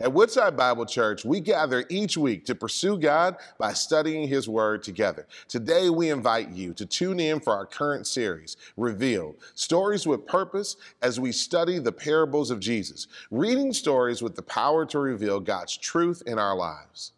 At 0.00 0.12
Woodside 0.12 0.56
Bible 0.56 0.86
Church, 0.86 1.24
we 1.24 1.40
gather 1.40 1.84
each 1.88 2.16
week 2.16 2.44
to 2.46 2.54
pursue 2.54 2.98
God 2.98 3.36
by 3.58 3.72
studying 3.72 4.28
His 4.28 4.48
Word 4.48 4.82
together. 4.82 5.26
Today, 5.48 5.90
we 5.90 6.10
invite 6.10 6.50
you 6.50 6.72
to 6.74 6.86
tune 6.86 7.20
in 7.20 7.40
for 7.40 7.52
our 7.52 7.66
current 7.66 8.06
series, 8.06 8.56
Revealed 8.76 9.36
Stories 9.54 10.06
with 10.06 10.26
Purpose, 10.26 10.76
as 11.02 11.20
we 11.20 11.32
study 11.32 11.78
the 11.78 11.92
parables 11.92 12.50
of 12.50 12.60
Jesus, 12.60 13.06
reading 13.30 13.72
stories 13.72 14.22
with 14.22 14.34
the 14.34 14.42
power 14.42 14.84
to 14.86 14.98
reveal 14.98 15.40
God's 15.40 15.76
truth 15.76 16.22
in 16.26 16.38
our 16.38 16.56
lives. 16.56 17.12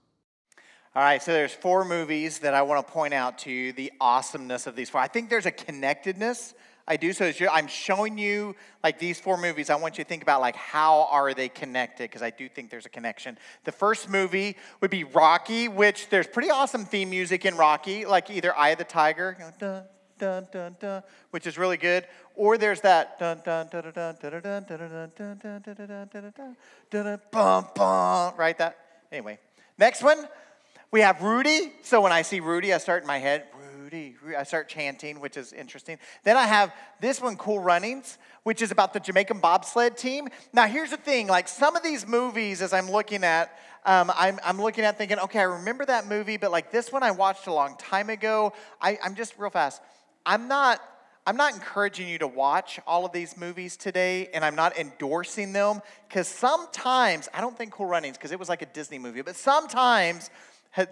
All 0.94 1.02
right, 1.02 1.22
so 1.22 1.32
there's 1.32 1.52
four 1.52 1.84
movies 1.84 2.38
that 2.38 2.54
I 2.54 2.62
want 2.62 2.86
to 2.86 2.90
point 2.90 3.12
out 3.12 3.36
to 3.40 3.50
you 3.50 3.72
the 3.74 3.92
awesomeness 4.00 4.66
of 4.66 4.74
these 4.74 4.88
four. 4.88 5.00
I 5.00 5.08
think 5.08 5.28
there's 5.28 5.44
a 5.44 5.50
connectedness 5.50 6.54
I 6.88 6.96
do 6.96 7.12
so 7.12 7.32
I'm 7.50 7.66
showing 7.66 8.16
you 8.16 8.54
like 8.84 8.98
these 8.98 9.18
four 9.18 9.36
movies. 9.36 9.70
I 9.70 9.74
want 9.74 9.98
you 9.98 10.04
to 10.04 10.08
think 10.08 10.22
about 10.22 10.40
like 10.40 10.54
how 10.54 11.08
are 11.10 11.34
they 11.34 11.48
connected 11.48 12.04
because 12.04 12.22
I 12.22 12.30
do 12.30 12.48
think 12.48 12.70
there's 12.70 12.86
a 12.86 12.90
connection. 12.90 13.38
The 13.64 13.72
first 13.72 14.08
movie 14.08 14.56
would 14.80 14.90
be 14.90 15.02
Rocky, 15.02 15.66
which 15.66 16.08
there's 16.10 16.28
pretty 16.28 16.50
awesome 16.50 16.84
theme 16.84 17.10
music 17.10 17.44
in 17.44 17.56
Rocky, 17.56 18.04
like 18.04 18.30
either 18.30 18.56
Eye 18.56 18.70
of 18.70 18.78
the 18.78 18.84
Tiger, 18.84 19.36
you 19.38 19.44
know, 19.44 19.84
Dun, 20.18 20.46
dun, 20.50 20.76
dun, 20.80 21.02
which 21.30 21.46
is 21.46 21.58
really 21.58 21.76
good. 21.76 22.06
Or 22.36 22.56
there's 22.56 22.80
that 22.80 23.18
bum 27.30 27.66
bum, 27.74 28.34
right? 28.38 28.56
That 28.56 28.78
anyway. 29.12 29.38
Next 29.76 30.02
one, 30.02 30.26
we 30.90 31.02
have 31.02 31.20
Rudy. 31.20 31.72
So 31.82 32.00
when 32.00 32.12
I 32.12 32.22
see 32.22 32.40
Rudy, 32.40 32.72
I 32.72 32.78
start 32.78 33.02
in 33.02 33.06
my 33.06 33.18
head 33.18 33.44
Rudy, 33.86 34.16
I 34.36 34.42
start 34.42 34.68
chanting, 34.68 35.20
which 35.20 35.36
is 35.36 35.52
interesting. 35.52 35.98
Then 36.24 36.36
I 36.36 36.42
have 36.42 36.74
this 36.98 37.20
one, 37.20 37.36
Cool 37.36 37.60
Runnings, 37.60 38.18
which 38.42 38.60
is 38.60 38.72
about 38.72 38.92
the 38.92 38.98
Jamaican 38.98 39.38
bobsled 39.38 39.96
team. 39.96 40.26
Now, 40.52 40.66
here's 40.66 40.90
the 40.90 40.96
thing 40.96 41.28
like 41.28 41.46
some 41.46 41.76
of 41.76 41.84
these 41.84 42.04
movies, 42.04 42.62
as 42.62 42.72
I'm 42.72 42.90
looking 42.90 43.22
at, 43.22 43.56
um, 43.84 44.10
I'm, 44.16 44.40
I'm 44.44 44.60
looking 44.60 44.82
at 44.82 44.98
thinking, 44.98 45.20
okay, 45.20 45.38
I 45.38 45.44
remember 45.44 45.84
that 45.84 46.08
movie, 46.08 46.36
but 46.36 46.50
like 46.50 46.72
this 46.72 46.90
one 46.90 47.04
I 47.04 47.12
watched 47.12 47.46
a 47.46 47.52
long 47.52 47.76
time 47.78 48.10
ago. 48.10 48.52
I, 48.80 48.98
I'm 49.04 49.14
just 49.14 49.38
real 49.38 49.50
fast. 49.50 49.80
I'm 50.24 50.48
not. 50.48 50.80
I'm 51.24 51.36
not 51.36 51.54
encouraging 51.54 52.08
you 52.08 52.18
to 52.18 52.26
watch 52.26 52.80
all 52.88 53.04
of 53.04 53.12
these 53.12 53.36
movies 53.36 53.76
today, 53.76 54.30
and 54.34 54.44
I'm 54.44 54.56
not 54.56 54.76
endorsing 54.76 55.52
them 55.52 55.80
because 56.08 56.26
sometimes, 56.26 57.28
I 57.32 57.40
don't 57.40 57.56
think 57.56 57.70
Cool 57.70 57.86
Runnings, 57.86 58.16
because 58.16 58.32
it 58.32 58.38
was 58.38 58.48
like 58.48 58.62
a 58.62 58.66
Disney 58.66 58.98
movie, 58.98 59.22
but 59.22 59.36
sometimes, 59.36 60.30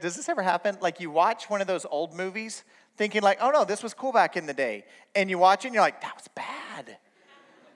does 0.00 0.16
this 0.16 0.28
ever 0.28 0.42
happen? 0.42 0.78
Like 0.80 0.98
you 0.98 1.10
watch 1.10 1.50
one 1.50 1.60
of 1.60 1.66
those 1.66 1.84
old 1.84 2.16
movies 2.16 2.64
thinking 2.96 3.22
like, 3.22 3.38
oh 3.40 3.50
no, 3.50 3.64
this 3.64 3.82
was 3.82 3.94
cool 3.94 4.12
back 4.12 4.36
in 4.36 4.46
the 4.46 4.54
day. 4.54 4.84
And 5.14 5.30
you 5.30 5.38
watch 5.38 5.64
it 5.64 5.68
and 5.68 5.74
you're 5.74 5.82
like, 5.82 6.00
that 6.02 6.14
was 6.14 6.28
bad. 6.28 6.98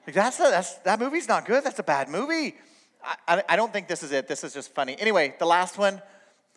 Like, 0.07 0.15
that's, 0.15 0.41
a, 0.41 0.45
that's 0.45 0.75
that 0.79 1.01
movie's 1.01 1.29
not 1.29 1.45
good. 1.45 1.65
That's 1.65 1.79
a 1.79 1.83
bad 1.85 2.09
movie. 2.09 2.57
I, 3.05 3.17
I, 3.29 3.43
I 3.51 3.57
don't 3.57 3.73
think 3.73 3.89
this 3.89 4.03
is 4.03 4.13
it. 4.13 4.27
This 4.29 4.45
is 4.45 4.55
just 4.55 4.75
funny. 4.75 4.97
Anyway, 4.99 5.35
the 5.39 5.47
last 5.47 5.79
one, 5.79 6.01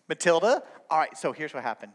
Matilda. 0.07 0.63
All 0.89 0.97
right, 0.97 1.17
so 1.17 1.31
here's 1.31 1.53
what 1.53 1.63
happened. 1.63 1.91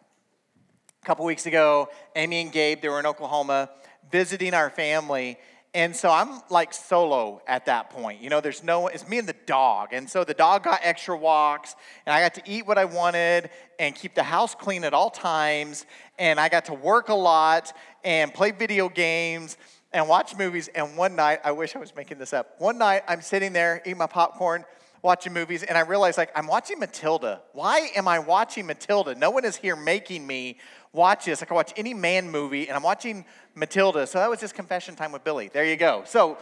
A 1.03 1.07
couple 1.07 1.25
weeks 1.25 1.47
ago, 1.47 1.89
Amy 2.15 2.43
and 2.43 2.53
Gabe, 2.53 2.81
they 2.81 2.89
were 2.89 3.01
in 3.01 3.07
Oklahoma 3.07 3.71
visiting 4.11 4.55
our 4.55 4.71
family, 4.71 5.39
and 5.77 5.95
so 5.95 6.11
I'm 6.11 6.41
like 6.49 6.73
solo 6.73 7.43
at 7.47 7.67
that 7.67 7.91
point. 7.91 8.23
You 8.23 8.31
know, 8.31 8.41
there's 8.41 8.65
no, 8.65 8.87
it's 8.87 9.07
me 9.07 9.19
and 9.19 9.29
the 9.29 9.37
dog. 9.45 9.91
And 9.93 10.09
so 10.09 10.25
the 10.25 10.33
dog 10.33 10.65
got 10.65 10.81
extra 10.83 11.15
walks, 11.15 11.77
and 12.07 12.15
I 12.15 12.23
got 12.23 12.33
to 12.37 12.43
eat 12.51 12.67
what 12.67 12.79
I 12.79 12.87
wanted 12.87 13.51
and 13.79 13.95
keep 13.95 14.15
the 14.15 14.23
house 14.23 14.55
clean 14.55 14.85
at 14.85 14.95
all 14.95 15.11
times. 15.11 15.85
And 16.19 16.41
I 16.41 16.49
got 16.49 16.65
to 16.65 16.75
work 16.75 17.11
a 17.11 17.15
lot 17.15 17.77
and 18.05 18.33
play 18.33 18.53
video 18.53 18.89
games 18.89 19.59
and 19.93 20.09
watch 20.09 20.35
movies. 20.35 20.69
And 20.69 20.97
one 20.97 21.15
night, 21.15 21.41
I 21.45 21.53
wish 21.53 21.77
I 21.77 21.79
was 21.79 21.95
making 21.95 22.17
this 22.17 22.33
up. 22.33 22.59
One 22.59 22.79
night, 22.79 23.03
I'm 23.07 23.21
sitting 23.21 23.53
there 23.53 23.83
eating 23.85 23.99
my 23.99 24.07
popcorn, 24.07 24.65
watching 25.03 25.35
movies, 25.35 25.63
and 25.63 25.77
I 25.77 25.83
realized 25.83 26.17
like 26.17 26.31
I'm 26.35 26.47
watching 26.47 26.79
Matilda. 26.79 27.43
Why 27.53 27.91
am 27.95 28.09
I 28.09 28.19
watching 28.19 28.65
Matilda? 28.65 29.15
No 29.15 29.31
one 29.31 29.45
is 29.45 29.57
here 29.57 29.77
making 29.77 30.27
me 30.27 30.57
watch 30.97 31.27
this. 31.27 31.43
I 31.43 31.47
can 31.47 31.55
watch 31.55 31.73
any 31.77 31.95
man 31.95 32.31
movie, 32.31 32.67
and 32.67 32.77
I'm 32.77 32.83
watching 32.83 33.25
Matilda. 33.55 34.07
So 34.07 34.19
that 34.19 34.31
was 34.31 34.41
just 34.41 34.55
confession 34.55 34.97
time 34.97 35.13
with 35.13 35.23
Billy. 35.23 35.51
There 35.53 35.65
you 35.65 35.77
go. 35.77 36.03
So 36.07 36.39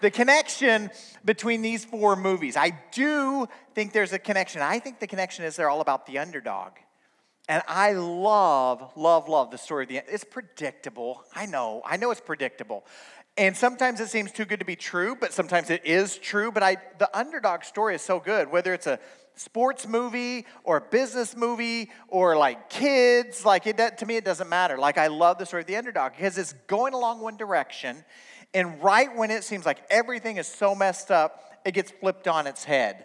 the 0.00 0.10
connection 0.10 0.90
between 1.24 1.62
these 1.62 1.84
four 1.84 2.16
movies, 2.16 2.56
I 2.56 2.72
do 2.92 3.46
think 3.74 3.92
there's 3.92 4.12
a 4.12 4.18
connection. 4.18 4.62
I 4.62 4.78
think 4.78 4.98
the 4.98 5.06
connection 5.06 5.44
is 5.44 5.56
they're 5.56 5.70
all 5.70 5.82
about 5.82 6.06
the 6.06 6.18
underdog. 6.18 6.72
And 7.48 7.62
I 7.66 7.92
love, 7.92 8.92
love, 8.96 9.28
love 9.28 9.50
the 9.50 9.58
story 9.58 9.84
of 9.84 9.88
the 9.88 9.98
end. 9.98 10.06
It's 10.10 10.24
predictable. 10.24 11.22
I 11.34 11.46
know. 11.46 11.82
I 11.84 11.96
know 11.96 12.10
it's 12.10 12.20
predictable. 12.20 12.84
And 13.38 13.56
sometimes 13.56 14.00
it 14.00 14.08
seems 14.08 14.32
too 14.32 14.44
good 14.44 14.58
to 14.58 14.66
be 14.66 14.76
true, 14.76 15.16
but 15.18 15.32
sometimes 15.32 15.70
it 15.70 15.86
is 15.86 16.18
true. 16.18 16.50
But 16.50 16.62
I, 16.62 16.76
the 16.98 17.08
underdog 17.16 17.62
story 17.62 17.94
is 17.94 18.02
so 18.02 18.20
good, 18.20 18.50
whether 18.50 18.74
it's 18.74 18.86
a 18.86 18.98
sports 19.38 19.86
movie 19.86 20.46
or 20.64 20.80
business 20.80 21.36
movie 21.36 21.90
or 22.08 22.36
like 22.36 22.68
kids, 22.70 23.44
like 23.44 23.66
it, 23.66 23.98
to 23.98 24.06
me, 24.06 24.16
it 24.16 24.24
doesn't 24.24 24.48
matter. 24.48 24.78
Like 24.78 24.98
I 24.98 25.06
love 25.06 25.38
the 25.38 25.46
story 25.46 25.62
of 25.62 25.66
the 25.66 25.76
underdog 25.76 26.12
because 26.12 26.38
it's 26.38 26.54
going 26.66 26.94
along 26.94 27.20
one 27.20 27.36
direction. 27.36 28.04
And 28.54 28.82
right 28.82 29.14
when 29.14 29.30
it 29.30 29.44
seems 29.44 29.66
like 29.66 29.78
everything 29.90 30.36
is 30.38 30.46
so 30.46 30.74
messed 30.74 31.10
up, 31.10 31.60
it 31.64 31.72
gets 31.72 31.90
flipped 31.90 32.26
on 32.28 32.46
its 32.46 32.64
head, 32.64 33.04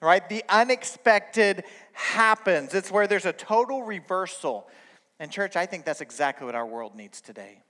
right? 0.00 0.26
The 0.28 0.44
unexpected 0.48 1.64
happens. 1.92 2.74
It's 2.74 2.90
where 2.90 3.06
there's 3.06 3.26
a 3.26 3.32
total 3.32 3.82
reversal. 3.82 4.68
And, 5.18 5.30
church, 5.30 5.56
I 5.56 5.66
think 5.66 5.84
that's 5.84 6.00
exactly 6.00 6.46
what 6.46 6.54
our 6.54 6.66
world 6.66 6.94
needs 6.94 7.20
today. 7.20 7.62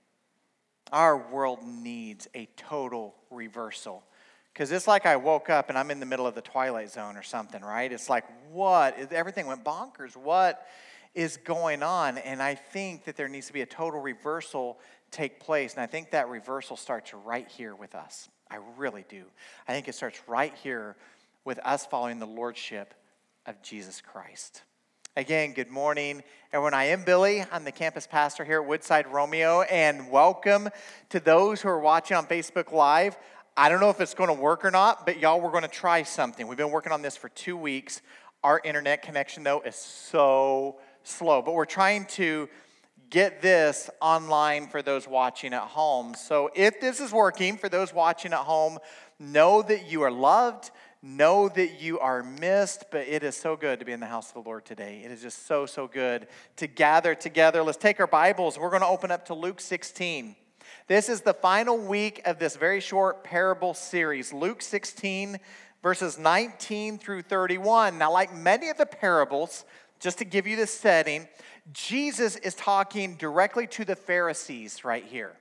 Our 0.91 1.17
world 1.17 1.59
needs 1.63 2.27
a 2.35 2.47
total 2.57 3.15
reversal. 3.31 4.03
Because 4.55 4.71
it's 4.71 4.87
like 4.87 5.05
I 5.05 5.17
woke 5.17 5.49
up 5.49 5.67
and 5.67 5.77
I'm 5.77 5.91
in 5.91 5.99
the 5.99 6.05
middle 6.05 6.25
of 6.25 6.33
the 6.33 6.41
twilight 6.41 6.89
zone 6.89 7.17
or 7.17 7.23
something, 7.23 7.61
right? 7.61 7.91
It's 7.91 8.09
like, 8.09 8.23
what? 8.53 9.11
Everything 9.11 9.47
went 9.47 9.65
bonkers. 9.65 10.15
What 10.15 10.65
is 11.13 11.35
going 11.35 11.83
on? 11.83 12.17
And 12.19 12.41
I 12.41 12.55
think 12.55 13.03
that 13.03 13.17
there 13.17 13.27
needs 13.27 13.47
to 13.47 13.53
be 13.53 13.59
a 13.59 13.65
total 13.65 13.99
reversal 13.99 14.79
take 15.11 15.41
place. 15.41 15.73
And 15.73 15.81
I 15.81 15.87
think 15.87 16.11
that 16.11 16.29
reversal 16.29 16.77
starts 16.77 17.13
right 17.13 17.49
here 17.49 17.75
with 17.75 17.95
us. 17.95 18.29
I 18.49 18.59
really 18.77 19.03
do. 19.09 19.25
I 19.67 19.73
think 19.73 19.89
it 19.89 19.95
starts 19.95 20.21
right 20.25 20.53
here 20.63 20.95
with 21.43 21.59
us 21.65 21.85
following 21.85 22.19
the 22.19 22.25
lordship 22.25 22.93
of 23.45 23.61
Jesus 23.61 23.99
Christ. 23.99 24.63
Again, 25.17 25.51
good 25.51 25.69
morning, 25.69 26.23
everyone. 26.53 26.73
I 26.73 26.85
am 26.85 27.03
Billy. 27.03 27.43
I'm 27.51 27.65
the 27.65 27.73
campus 27.73 28.07
pastor 28.07 28.45
here 28.45 28.61
at 28.61 28.67
Woodside 28.67 29.07
Romeo, 29.07 29.63
and 29.63 30.09
welcome 30.09 30.69
to 31.09 31.19
those 31.19 31.61
who 31.61 31.67
are 31.67 31.79
watching 31.79 32.15
on 32.15 32.25
Facebook 32.25 32.71
Live. 32.71 33.17
I 33.57 33.69
don't 33.69 33.79
know 33.79 33.89
if 33.89 34.01
it's 34.01 34.13
going 34.13 34.27
to 34.27 34.33
work 34.33 34.65
or 34.65 34.71
not, 34.71 35.05
but 35.05 35.17
y'all, 35.17 35.39
we're 35.39 35.51
going 35.51 35.63
to 35.63 35.69
try 35.69 36.03
something. 36.03 36.45
We've 36.45 36.57
been 36.57 36.71
working 36.71 36.91
on 36.91 37.01
this 37.01 37.15
for 37.15 37.29
two 37.29 37.55
weeks. 37.55 38.01
Our 38.43 38.59
internet 38.65 39.01
connection, 39.01 39.43
though, 39.43 39.61
is 39.61 39.77
so 39.77 40.81
slow, 41.03 41.41
but 41.41 41.53
we're 41.53 41.63
trying 41.63 42.05
to 42.05 42.49
get 43.09 43.41
this 43.41 43.89
online 44.01 44.67
for 44.67 44.81
those 44.81 45.07
watching 45.07 45.53
at 45.53 45.61
home. 45.61 46.15
So 46.15 46.49
if 46.53 46.81
this 46.81 46.99
is 46.99 47.13
working 47.13 47.55
for 47.55 47.69
those 47.69 47.93
watching 47.93 48.33
at 48.33 48.39
home, 48.39 48.77
know 49.19 49.61
that 49.61 49.89
you 49.89 50.01
are 50.01 50.11
loved. 50.11 50.71
Know 51.01 51.47
that 51.47 51.79
you 51.81 51.99
are 51.99 52.23
missed, 52.23 52.85
but 52.91 53.07
it 53.07 53.23
is 53.23 53.37
so 53.37 53.55
good 53.55 53.79
to 53.79 53.85
be 53.85 53.93
in 53.93 54.01
the 54.01 54.05
house 54.05 54.29
of 54.29 54.43
the 54.43 54.49
Lord 54.49 54.65
today. 54.65 55.01
It 55.05 55.11
is 55.11 55.21
just 55.21 55.45
so, 55.47 55.65
so 55.65 55.87
good 55.87 56.27
to 56.57 56.67
gather 56.67 57.15
together. 57.15 57.63
Let's 57.63 57.77
take 57.77 58.01
our 58.01 58.07
Bibles. 58.07 58.59
We're 58.59 58.71
going 58.71 58.81
to 58.81 58.87
open 58.87 59.11
up 59.11 59.27
to 59.27 59.33
Luke 59.33 59.61
16. 59.61 60.35
This 60.87 61.09
is 61.09 61.21
the 61.21 61.33
final 61.33 61.79
week 61.79 62.21
of 62.25 62.37
this 62.37 62.57
very 62.57 62.79
short 62.79 63.23
parable 63.23 63.73
series, 63.73 64.31
Luke 64.31 64.61
16, 64.61 65.39
verses 65.81 66.19
19 66.19 66.99
through 66.99 67.23
31. 67.23 67.97
Now, 67.97 68.11
like 68.11 68.35
many 68.35 68.69
of 68.69 68.77
the 68.77 68.85
parables, 68.85 69.65
just 69.99 70.19
to 70.19 70.25
give 70.25 70.45
you 70.45 70.55
the 70.55 70.67
setting, 70.67 71.27
Jesus 71.73 72.35
is 72.35 72.53
talking 72.53 73.15
directly 73.15 73.65
to 73.65 73.83
the 73.83 73.95
Pharisees 73.95 74.85
right 74.85 75.03
here. 75.03 75.31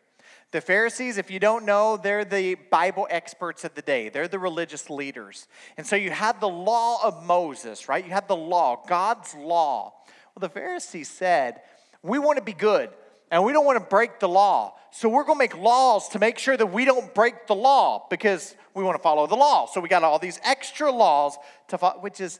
The 0.51 0.63
Pharisees, 0.63 1.19
if 1.19 1.31
you 1.31 1.41
don't 1.41 1.67
know, 1.67 1.99
they're 1.99 2.25
the 2.25 2.55
Bible 2.55 3.07
experts 3.11 3.65
of 3.65 3.75
the 3.75 3.83
day. 3.83 4.09
They're 4.09 4.29
the 4.29 4.39
religious 4.39 4.89
leaders. 4.89 5.47
And 5.77 5.87
so 5.87 5.95
you 5.95 6.11
had 6.11 6.41
the 6.41 6.49
law 6.49 7.07
of 7.07 7.23
Moses, 7.23 7.87
right? 7.87 8.03
You 8.03 8.13
had 8.13 8.29
the 8.29 8.37
law, 8.37 8.83
God's 8.89 9.35
law. 9.35 9.93
Well, 10.35 10.41
the 10.41 10.49
Pharisees 10.49 11.11
said, 11.11 11.61
We 12.03 12.19
want 12.19 12.39
to 12.39 12.45
be 12.45 12.55
good 12.55 12.89
and 13.35 13.45
we 13.45 13.53
don't 13.53 13.65
want 13.65 13.81
to 13.81 13.85
break 13.85 14.21
the 14.21 14.29
law. 14.29 14.77
So 14.93 15.09
we're 15.09 15.25
going 15.25 15.35
to 15.35 15.41
make 15.41 15.59
laws 15.59 16.09
to 16.11 16.21
make 16.21 16.39
sure 16.39 16.57
that 16.57 16.67
we 16.67 16.85
don't 16.85 17.13
break 17.17 17.49
the 17.49 17.55
law 17.57 18.07
because 18.09 18.55
we 18.75 18.85
want 18.85 18.97
to 18.97 19.03
follow 19.03 19.27
the 19.27 19.35
law. 19.35 19.67
So 19.67 19.81
we 19.81 19.89
got 19.89 20.05
all 20.05 20.21
these 20.21 20.39
extra 20.45 20.89
laws 20.93 21.37
to 21.67 21.77
follow, 21.77 21.99
which 21.99 22.21
is 22.21 22.39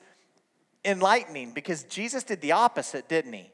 enlightening 0.85 1.51
because 1.51 1.83
Jesus 1.83 2.23
did 2.23 2.41
the 2.41 2.53
opposite, 2.53 3.09
didn't 3.09 3.33
he? 3.33 3.51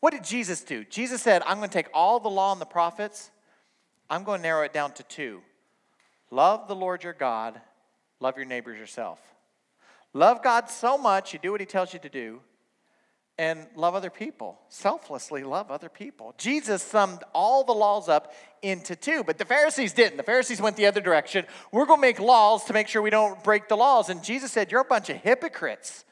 What 0.00 0.12
did 0.12 0.24
Jesus 0.24 0.62
do? 0.62 0.84
Jesus 0.84 1.22
said, 1.22 1.42
I'm 1.46 1.56
going 1.56 1.70
to 1.70 1.72
take 1.72 1.88
all 1.94 2.20
the 2.20 2.28
law 2.28 2.52
and 2.52 2.60
the 2.60 2.66
prophets, 2.66 3.30
I'm 4.10 4.22
going 4.22 4.40
to 4.40 4.42
narrow 4.42 4.64
it 4.64 4.74
down 4.74 4.92
to 4.92 5.02
two. 5.04 5.40
Love 6.30 6.68
the 6.68 6.76
Lord 6.76 7.02
your 7.02 7.14
God, 7.14 7.58
love 8.20 8.36
your 8.36 8.44
neighbors 8.44 8.78
yourself. 8.78 9.20
Love 10.12 10.42
God 10.42 10.68
so 10.68 10.98
much, 10.98 11.32
you 11.32 11.38
do 11.38 11.50
what 11.50 11.60
he 11.60 11.66
tells 11.66 11.94
you 11.94 11.98
to 12.00 12.10
do, 12.10 12.40
and 13.38 13.66
love 13.74 13.94
other 13.94 14.10
people, 14.10 14.60
selflessly 14.68 15.42
love 15.42 15.70
other 15.70 15.88
people. 15.88 16.34
Jesus 16.38 16.82
summed 16.82 17.24
all 17.34 17.64
the 17.64 17.72
laws 17.72 18.08
up 18.08 18.32
into 18.62 18.94
two, 18.94 19.24
but 19.24 19.38
the 19.38 19.44
Pharisees 19.44 19.92
didn't. 19.92 20.16
The 20.16 20.22
Pharisees 20.22 20.60
went 20.60 20.76
the 20.76 20.86
other 20.86 21.00
direction. 21.00 21.44
We're 21.72 21.86
going 21.86 21.98
to 21.98 22.06
make 22.06 22.20
laws 22.20 22.64
to 22.64 22.72
make 22.72 22.86
sure 22.86 23.02
we 23.02 23.10
don't 23.10 23.42
break 23.42 23.68
the 23.68 23.76
laws. 23.76 24.08
And 24.08 24.22
Jesus 24.22 24.52
said, 24.52 24.70
You're 24.70 24.82
a 24.82 24.84
bunch 24.84 25.10
of 25.10 25.16
hypocrites 25.16 26.04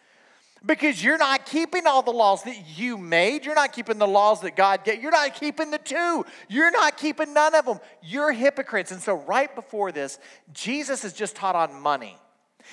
because 0.64 1.02
you're 1.02 1.18
not 1.18 1.46
keeping 1.46 1.86
all 1.86 2.02
the 2.02 2.12
laws 2.12 2.42
that 2.44 2.56
you 2.76 2.96
made. 2.96 3.44
You're 3.44 3.54
not 3.54 3.72
keeping 3.72 3.98
the 3.98 4.06
laws 4.06 4.40
that 4.42 4.56
God 4.56 4.84
gave. 4.84 5.02
You're 5.02 5.12
not 5.12 5.34
keeping 5.34 5.70
the 5.70 5.78
two. 5.78 6.24
You're 6.48 6.70
not 6.70 6.96
keeping 6.96 7.34
none 7.34 7.54
of 7.54 7.66
them. 7.66 7.80
You're 8.02 8.32
hypocrites. 8.32 8.90
And 8.92 9.00
so, 9.00 9.14
right 9.14 9.52
before 9.54 9.92
this, 9.92 10.18
Jesus 10.52 11.02
has 11.02 11.12
just 11.12 11.36
taught 11.36 11.56
on 11.56 11.80
money. 11.80 12.16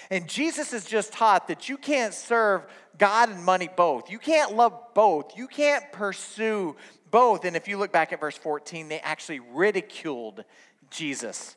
And 0.10 0.28
Jesus 0.28 0.72
has 0.72 0.86
just 0.86 1.14
taught 1.14 1.48
that 1.48 1.70
you 1.70 1.78
can't 1.78 2.14
serve 2.14 2.66
God 2.98 3.30
and 3.30 3.44
money 3.44 3.70
both. 3.76 4.10
You 4.12 4.20
can't 4.20 4.56
love 4.56 4.78
both. 4.94 5.38
You 5.38 5.48
can't 5.48 5.92
pursue 5.92 6.76
both. 7.12 7.46
And 7.46 7.56
if 7.56 7.68
you 7.68 7.78
look 7.78 7.92
back 7.92 8.14
at 8.14 8.20
verse 8.20 8.38
14, 8.38 8.90
they 8.90 9.00
actually 9.00 9.40
ridiculed 9.40 10.44
Jesus. 10.90 11.56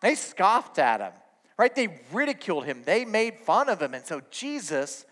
They 0.00 0.14
scoffed 0.14 0.78
at 0.78 1.00
him, 1.00 1.12
right? 1.56 1.74
They 1.74 2.00
ridiculed 2.12 2.64
him. 2.64 2.82
They 2.84 3.04
made 3.04 3.38
fun 3.38 3.68
of 3.68 3.80
him. 3.80 3.94
And 3.94 4.04
so 4.04 4.20
Jesus 4.30 5.06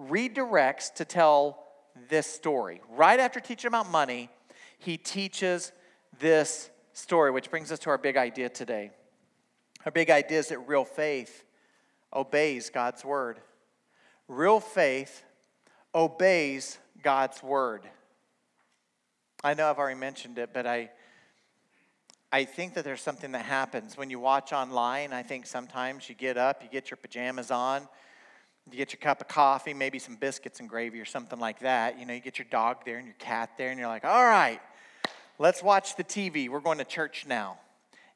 redirects 0.00 0.94
to 0.94 1.04
tell 1.04 1.64
this 2.08 2.26
story. 2.26 2.80
Right 2.88 3.18
after 3.18 3.40
teaching 3.40 3.68
about 3.68 3.90
money, 3.90 4.30
he 4.78 4.96
teaches 4.96 5.72
this 6.20 6.70
story, 6.92 7.30
which 7.30 7.50
brings 7.50 7.72
us 7.72 7.80
to 7.80 7.90
our 7.90 7.98
big 7.98 8.16
idea 8.16 8.48
today. 8.48 8.90
Our 9.84 9.92
big 9.92 10.10
idea 10.10 10.38
is 10.38 10.48
that 10.48 10.60
real 10.60 10.84
faith 10.84 11.44
obeys 12.12 12.70
God's 12.70 13.04
word. 13.04 13.38
Real 14.28 14.60
faith 14.60 15.22
obeys 15.94 16.78
God's 17.02 17.42
word. 17.42 17.82
I 19.42 19.54
know 19.54 19.70
I've 19.70 19.78
already 19.78 19.98
mentioned 19.98 20.38
it, 20.38 20.50
but 20.52 20.66
I, 20.66 20.90
I 22.32 22.44
think 22.44 22.74
that 22.74 22.84
there's 22.84 23.00
something 23.00 23.32
that 23.32 23.44
happens 23.44 23.96
when 23.96 24.10
you 24.10 24.18
watch 24.18 24.52
online. 24.52 25.12
I 25.12 25.22
think 25.22 25.46
sometimes 25.46 26.08
you 26.08 26.14
get 26.14 26.36
up, 26.36 26.62
you 26.62 26.68
get 26.68 26.90
your 26.90 26.96
pajamas 26.96 27.50
on, 27.50 27.88
you 28.70 28.76
get 28.76 28.92
your 28.92 29.00
cup 29.00 29.20
of 29.20 29.28
coffee, 29.28 29.72
maybe 29.72 29.98
some 29.98 30.16
biscuits 30.16 30.60
and 30.60 30.68
gravy 30.68 31.00
or 31.00 31.04
something 31.04 31.38
like 31.38 31.60
that. 31.60 31.98
You 31.98 32.04
know, 32.04 32.12
you 32.12 32.20
get 32.20 32.38
your 32.38 32.48
dog 32.50 32.84
there 32.84 32.98
and 32.98 33.06
your 33.06 33.16
cat 33.18 33.50
there, 33.56 33.70
and 33.70 33.78
you're 33.78 33.88
like, 33.88 34.04
all 34.04 34.24
right, 34.24 34.60
let's 35.38 35.62
watch 35.62 35.96
the 35.96 36.04
TV. 36.04 36.48
We're 36.48 36.60
going 36.60 36.78
to 36.78 36.84
church 36.84 37.24
now 37.26 37.58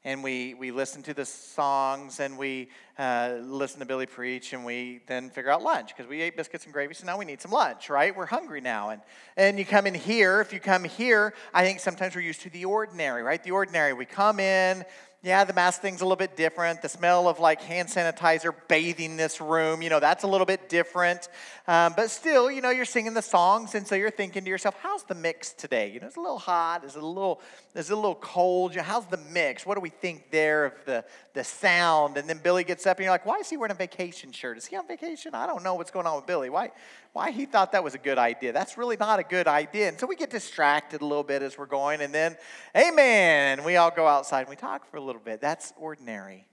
and 0.05 0.23
we, 0.23 0.53
we 0.53 0.71
listen 0.71 1.01
to 1.03 1.13
the 1.13 1.25
songs 1.25 2.19
and 2.19 2.37
we 2.37 2.69
uh, 2.99 3.35
listen 3.41 3.79
to 3.79 3.85
Billy 3.85 4.05
preach 4.05 4.53
and 4.53 4.65
we 4.65 4.99
then 5.07 5.29
figure 5.29 5.49
out 5.49 5.63
lunch 5.63 5.95
because 5.95 6.09
we 6.09 6.21
ate 6.21 6.35
biscuits 6.35 6.65
and 6.65 6.73
gravy, 6.73 6.93
so 6.93 7.05
now 7.05 7.17
we 7.17 7.25
need 7.25 7.41
some 7.41 7.51
lunch, 7.51 7.89
right? 7.89 8.15
We're 8.15 8.25
hungry 8.25 8.59
now. 8.59 8.89
And, 8.89 9.01
and 9.37 9.57
you 9.57 9.65
come 9.65 9.87
in 9.87 9.93
here, 9.93 10.41
if 10.41 10.51
you 10.51 10.59
come 10.59 10.83
here, 10.83 11.33
I 11.53 11.63
think 11.63 11.79
sometimes 11.79 12.15
we're 12.15 12.21
used 12.21 12.41
to 12.41 12.49
the 12.49 12.65
ordinary, 12.65 13.23
right? 13.23 13.41
The 13.41 13.51
ordinary. 13.51 13.93
We 13.93 14.05
come 14.05 14.39
in, 14.39 14.83
yeah, 15.23 15.45
the 15.45 15.53
mask 15.53 15.79
thing's 15.81 16.01
a 16.01 16.03
little 16.03 16.17
bit 16.17 16.35
different. 16.35 16.81
The 16.81 16.89
smell 16.89 17.29
of 17.29 17.39
like 17.39 17.61
hand 17.61 17.87
sanitizer 17.87 18.53
bathing 18.67 19.15
this 19.15 19.39
room, 19.39 19.81
you 19.81 19.89
know, 19.89 20.01
that's 20.01 20.25
a 20.25 20.27
little 20.27 20.45
bit 20.45 20.67
different. 20.67 21.29
Um, 21.65 21.93
but 21.95 22.11
still, 22.11 22.51
you 22.51 22.61
know, 22.61 22.71
you're 22.71 22.83
singing 22.83 23.13
the 23.13 23.21
songs, 23.21 23.73
and 23.73 23.87
so 23.87 23.95
you're 23.95 24.11
thinking 24.11 24.43
to 24.43 24.49
yourself, 24.49 24.75
how's 24.81 25.03
the 25.03 25.15
mix 25.15 25.53
today? 25.53 25.89
You 25.91 26.01
know, 26.01 26.07
it's 26.07 26.17
a 26.17 26.19
little 26.19 26.39
hot, 26.39 26.83
it's 26.83 26.97
a 26.97 26.99
little, 26.99 27.39
it's 27.73 27.89
a 27.89 27.95
little 27.95 28.15
cold. 28.15 28.73
You 28.73 28.79
know, 28.79 28.83
How's 28.83 29.05
the 29.05 29.19
mix? 29.31 29.65
What 29.65 29.75
do 29.75 29.79
we 29.79 29.91
think 29.91 30.29
there 30.29 30.65
of 30.65 30.73
the, 30.85 31.05
the 31.33 31.45
sound? 31.45 32.17
And 32.17 32.29
then 32.29 32.39
Billy 32.43 32.65
gets 32.65 32.85
up, 32.85 32.97
and 32.97 33.05
you're 33.05 33.13
like, 33.13 33.25
why 33.25 33.37
is 33.37 33.49
he 33.49 33.55
wearing 33.55 33.71
a 33.71 33.75
vacation 33.75 34.33
shirt? 34.33 34.57
Is 34.57 34.65
he 34.65 34.75
on 34.75 34.85
vacation? 34.89 35.33
I 35.33 35.47
don't 35.47 35.63
know 35.63 35.75
what's 35.75 35.91
going 35.91 36.05
on 36.05 36.17
with 36.17 36.27
Billy. 36.27 36.49
Why, 36.49 36.71
why 37.13 37.29
he 37.31 37.45
thought 37.45 37.71
that 37.71 37.83
was 37.83 37.93
a 37.93 37.99
good 37.99 38.17
idea. 38.17 38.51
That's 38.51 38.77
really 38.77 38.97
not 38.97 39.19
a 39.19 39.23
good 39.23 39.47
idea. 39.47 39.87
And 39.87 39.99
so 39.99 40.07
we 40.07 40.15
get 40.15 40.31
distracted 40.31 41.01
a 41.01 41.05
little 41.05 41.23
bit 41.23 41.43
as 41.43 41.57
we're 41.57 41.67
going, 41.67 42.01
and 42.01 42.13
then, 42.13 42.35
amen, 42.75 43.63
we 43.63 43.77
all 43.77 43.91
go 43.91 44.07
outside 44.07 44.41
and 44.41 44.49
we 44.49 44.55
talk 44.55 44.89
for 44.89 44.97
a 44.97 45.01
little 45.01 45.21
bit. 45.23 45.39
That's 45.39 45.73
ordinary. 45.77 46.47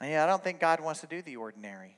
And 0.00 0.10
yeah, 0.10 0.24
I 0.24 0.26
don't 0.26 0.44
think 0.44 0.60
God 0.60 0.80
wants 0.80 1.00
to 1.00 1.06
do 1.06 1.22
the 1.22 1.36
ordinary. 1.36 1.96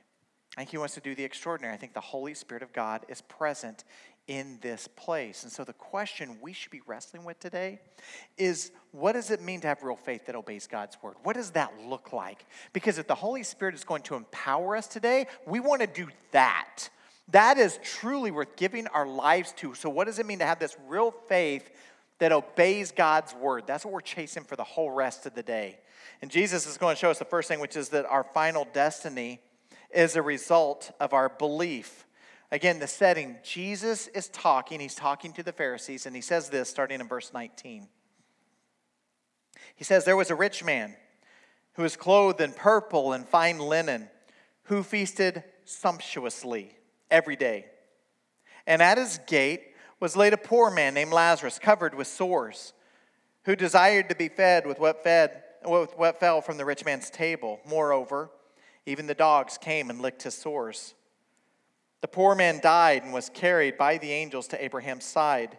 I 0.55 0.61
think 0.61 0.69
He 0.71 0.77
wants 0.77 0.93
to 0.95 1.01
do 1.01 1.13
the 1.13 1.23
extraordinary. 1.23 1.73
I 1.73 1.77
think 1.77 1.93
the 1.93 1.99
Holy 1.99 2.33
Spirit 2.33 2.63
of 2.63 2.71
God 2.71 3.05
is 3.09 3.21
present 3.21 3.83
in 4.27 4.59
this 4.61 4.87
place. 4.95 5.43
And 5.43 5.51
so 5.51 5.63
the 5.63 5.73
question 5.73 6.37
we 6.41 6.53
should 6.53 6.71
be 6.71 6.81
wrestling 6.85 7.25
with 7.25 7.39
today 7.39 7.79
is 8.37 8.71
what 8.91 9.13
does 9.13 9.31
it 9.31 9.41
mean 9.41 9.59
to 9.61 9.67
have 9.67 9.83
real 9.83 9.95
faith 9.95 10.27
that 10.27 10.35
obeys 10.35 10.67
God's 10.67 10.97
word? 11.01 11.15
What 11.23 11.35
does 11.35 11.51
that 11.51 11.73
look 11.85 12.13
like? 12.13 12.45
Because 12.71 12.99
if 12.99 13.07
the 13.07 13.15
Holy 13.15 13.43
Spirit 13.43 13.75
is 13.75 13.83
going 13.83 14.03
to 14.03 14.15
empower 14.15 14.77
us 14.77 14.87
today, 14.87 15.27
we 15.45 15.59
want 15.59 15.81
to 15.81 15.87
do 15.87 16.07
that. 16.31 16.89
That 17.31 17.57
is 17.57 17.79
truly 17.83 18.31
worth 18.31 18.55
giving 18.55 18.87
our 18.87 19.07
lives 19.07 19.53
to. 19.57 19.75
So, 19.75 19.89
what 19.89 20.05
does 20.05 20.19
it 20.19 20.25
mean 20.25 20.39
to 20.39 20.45
have 20.45 20.59
this 20.59 20.75
real 20.87 21.11
faith 21.11 21.69
that 22.17 22.31
obeys 22.31 22.91
God's 22.91 23.33
word? 23.35 23.65
That's 23.67 23.85
what 23.85 23.93
we're 23.93 24.01
chasing 24.01 24.43
for 24.43 24.55
the 24.55 24.63
whole 24.63 24.91
rest 24.91 25.25
of 25.25 25.35
the 25.35 25.43
day. 25.43 25.79
And 26.21 26.31
Jesus 26.31 26.65
is 26.65 26.77
going 26.77 26.95
to 26.95 26.99
show 26.99 27.11
us 27.11 27.19
the 27.19 27.25
first 27.25 27.47
thing, 27.47 27.59
which 27.59 27.75
is 27.75 27.89
that 27.89 28.05
our 28.05 28.23
final 28.23 28.67
destiny 28.73 29.41
is 29.93 30.15
a 30.15 30.21
result 30.21 30.91
of 30.99 31.13
our 31.13 31.29
belief. 31.29 32.05
Again, 32.51 32.79
the 32.79 32.87
setting, 32.87 33.37
Jesus 33.43 34.07
is 34.07 34.27
talking, 34.29 34.79
he's 34.79 34.95
talking 34.95 35.31
to 35.33 35.43
the 35.43 35.51
Pharisees, 35.51 36.07
and 36.07 36.15
he 36.15 36.21
says 36.21 36.49
this 36.49 36.67
starting 36.67 36.99
in 36.99 37.07
verse 37.07 37.31
19. 37.31 37.87
He 39.75 39.83
says, 39.83 40.03
There 40.03 40.17
was 40.17 40.31
a 40.31 40.35
rich 40.35 40.63
man 40.63 40.95
who 41.73 41.83
was 41.83 41.95
clothed 41.95 42.41
in 42.41 42.53
purple 42.53 43.13
and 43.13 43.27
fine 43.27 43.59
linen, 43.59 44.09
who 44.63 44.81
feasted 44.81 45.43
sumptuously 45.63 46.78
every 47.11 47.35
day. 47.35 47.65
And 48.67 48.81
at 48.81 48.97
his 48.97 49.19
gate 49.27 49.61
was 49.99 50.15
laid 50.15 50.33
a 50.33 50.37
poor 50.37 50.69
man 50.69 50.93
named 50.93 51.11
Lazarus, 51.11 51.59
covered 51.59 51.95
with 51.95 52.07
sores, 52.07 52.73
who 53.45 53.55
desired 53.55 54.09
to 54.09 54.15
be 54.15 54.29
fed 54.29 54.65
with 54.65 54.79
what 54.79 55.03
fed 55.03 55.43
with 55.65 55.97
what 55.97 56.19
fell 56.19 56.39
from 56.41 56.57
the 56.57 56.65
rich 56.65 56.85
man's 56.85 57.09
table. 57.09 57.59
Moreover, 57.67 58.29
even 58.85 59.07
the 59.07 59.13
dogs 59.13 59.57
came 59.57 59.89
and 59.89 60.01
licked 60.01 60.23
his 60.23 60.35
sores. 60.35 60.93
The 62.01 62.07
poor 62.07 62.33
man 62.33 62.61
died 62.61 63.03
and 63.03 63.13
was 63.13 63.29
carried 63.29 63.77
by 63.77 63.97
the 63.97 64.11
angels 64.11 64.47
to 64.49 64.63
Abraham's 64.63 65.03
side. 65.03 65.57